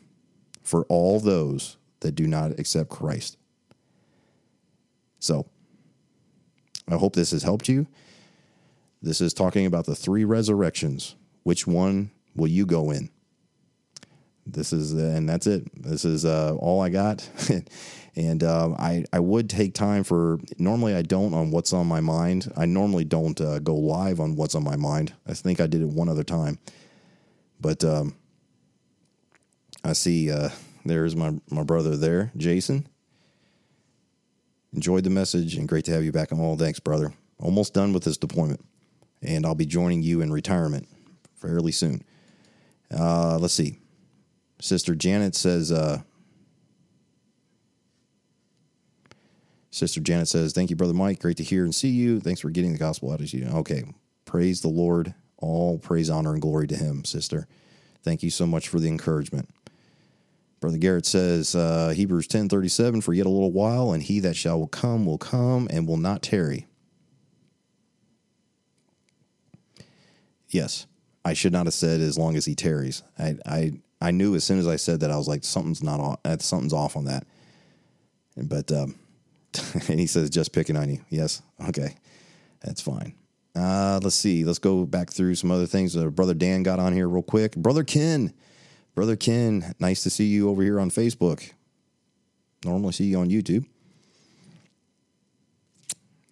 [0.63, 3.37] for all those that do not accept Christ.
[5.19, 5.47] So,
[6.89, 7.87] I hope this has helped you.
[9.01, 11.15] This is talking about the three resurrections.
[11.43, 13.09] Which one will you go in?
[14.45, 15.69] This is, and that's it.
[15.81, 17.27] This is uh, all I got.
[18.15, 21.99] and um, I, I would take time for, normally I don't on what's on my
[21.99, 22.51] mind.
[22.57, 25.13] I normally don't uh, go live on what's on my mind.
[25.27, 26.59] I think I did it one other time.
[27.59, 28.15] But um,
[29.83, 30.49] I see uh,
[30.85, 32.87] there's my, my brother there, Jason.
[34.73, 36.39] Enjoyed the message and great to have you back on.
[36.39, 37.13] All thanks, brother.
[37.39, 38.63] Almost done with this deployment,
[39.21, 40.87] and I'll be joining you in retirement
[41.35, 42.03] fairly soon.
[42.95, 43.79] Uh, let's see.
[44.59, 46.01] Sister Janet says, uh,
[49.71, 51.19] Sister Janet says, Thank you, Brother Mike.
[51.19, 52.19] Great to hear and see you.
[52.19, 53.47] Thanks for getting the gospel out of you.
[53.47, 53.83] Okay.
[54.25, 55.15] Praise the Lord.
[55.37, 57.47] All praise, honor, and glory to him, sister.
[58.03, 59.49] Thank you so much for the encouragement.
[60.61, 64.35] Brother Garrett says, uh, Hebrews 10 37, for yet a little while, and he that
[64.35, 66.67] shall come will come and will not tarry.
[70.47, 70.85] Yes,
[71.25, 73.01] I should not have said as long as he tarries.
[73.17, 75.99] I, I, I knew as soon as I said that, I was like, something's not
[75.99, 77.25] off, something's off on that.
[78.37, 78.95] But, um,
[79.89, 81.03] and he says, just picking on you.
[81.09, 81.41] Yes.
[81.69, 81.95] Okay.
[82.61, 83.15] That's fine.
[83.55, 84.45] Uh, let's see.
[84.45, 85.97] Let's go back through some other things.
[85.97, 87.55] Uh, Brother Dan got on here real quick.
[87.55, 88.33] Brother Ken.
[88.93, 91.51] Brother Ken, nice to see you over here on Facebook.
[92.65, 93.65] Normally see you on YouTube.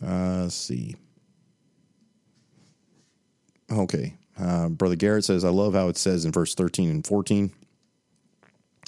[0.05, 0.95] Uh, let's see.
[3.72, 4.16] Okay.
[4.39, 7.51] Uh, Brother Garrett says, I love how it says in verse 13 and 14,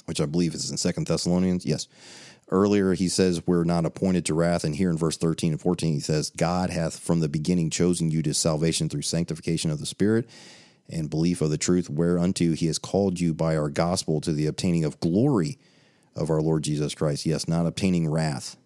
[0.06, 1.66] which I believe is in Second Thessalonians.
[1.66, 1.88] Yes.
[2.50, 4.64] Earlier, he says, We're not appointed to wrath.
[4.64, 8.10] And here in verse 13 and 14, he says, God hath from the beginning chosen
[8.10, 10.28] you to salvation through sanctification of the Spirit
[10.92, 14.46] and belief of the truth, whereunto he has called you by our gospel to the
[14.46, 15.58] obtaining of glory
[16.14, 17.26] of our Lord Jesus Christ.
[17.26, 18.56] Yes, not obtaining wrath.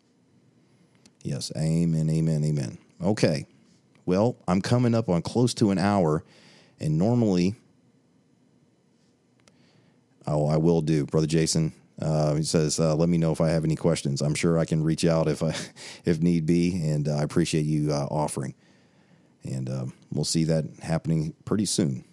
[1.23, 2.79] Yes, amen, amen, amen.
[3.03, 3.47] Okay.
[4.05, 6.25] Well, I'm coming up on close to an hour,
[6.79, 7.57] and normally,
[10.27, 11.73] oh, I will do, Brother Jason.
[12.01, 14.21] Uh, he says, uh, "Let me know if I have any questions.
[14.21, 15.57] I'm sure I can reach out if I,
[16.05, 18.55] if need be, and uh, I appreciate you uh, offering.
[19.43, 22.05] And um, we'll see that happening pretty soon.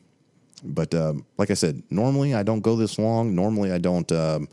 [0.64, 3.36] But um, like I said, normally I don't go this long.
[3.36, 4.48] Normally I don't um,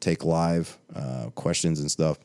[0.00, 2.18] take live uh, questions and stuff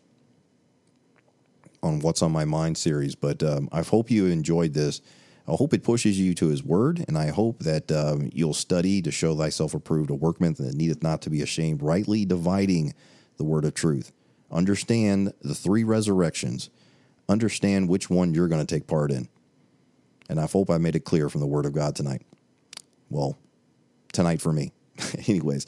[1.81, 3.15] on what's on my mind series.
[3.15, 5.01] But um, I hope you enjoyed this.
[5.47, 9.01] I hope it pushes you to His Word, and I hope that um, you'll study
[9.01, 12.93] to show thyself approved, a workman that needeth not to be ashamed, rightly dividing
[13.37, 14.11] the word of truth.
[14.51, 16.69] Understand the three resurrections.
[17.27, 19.27] Understand which one you're going to take part in.
[20.29, 22.21] And I hope I made it clear from the Word of God tonight.
[23.09, 23.37] Well,
[24.13, 24.71] tonight for me.
[25.27, 25.65] Anyways,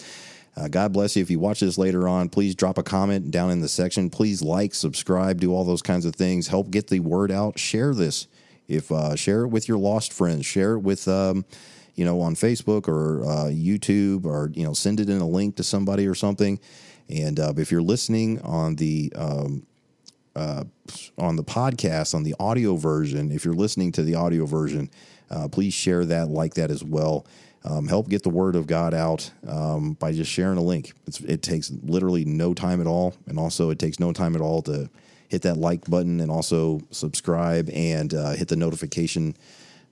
[0.56, 1.22] uh, God bless you.
[1.22, 4.10] If you watch this later on, please drop a comment down in the section.
[4.10, 6.48] Please like, subscribe, do all those kinds of things.
[6.48, 7.58] Help get the word out.
[7.58, 8.28] Share this
[8.72, 11.46] if uh, share it with your lost friends, share it with um,
[11.96, 15.58] you know on Facebook or uh, YouTube, or you know send it in a link
[15.58, 16.60] to somebody or something.
[17.10, 19.66] And uh, if you're listening on the um,
[20.36, 20.64] uh,
[21.18, 24.90] on the podcast on the audio version, if you're listening to the audio version,
[25.32, 27.26] uh, please share that, like that as well.
[27.64, 30.94] Um, help get the word of God out um, by just sharing a link.
[31.08, 34.42] It's, it takes literally no time at all, and also it takes no time at
[34.42, 34.90] all to
[35.30, 39.36] hit that like button and also subscribe and uh, hit the notification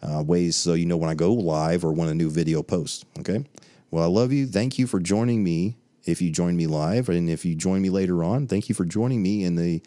[0.02, 3.06] uh, ways so you know when I go live or when a new video posts.
[3.20, 3.46] Okay.
[3.92, 4.48] Well, I love you.
[4.48, 5.78] Thank you for joining me.
[6.06, 8.86] If you join me live, and if you join me later on, thank you for
[8.86, 9.82] joining me in the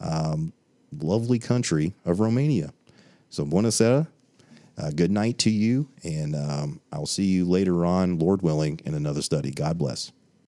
[0.00, 0.52] um,
[0.98, 2.72] lovely country of Romania.
[3.28, 4.06] So, buonasera.
[4.78, 8.94] Uh, good night to you, and um, I'll see you later on, Lord willing, in
[8.94, 9.50] another study.
[9.50, 10.12] God bless.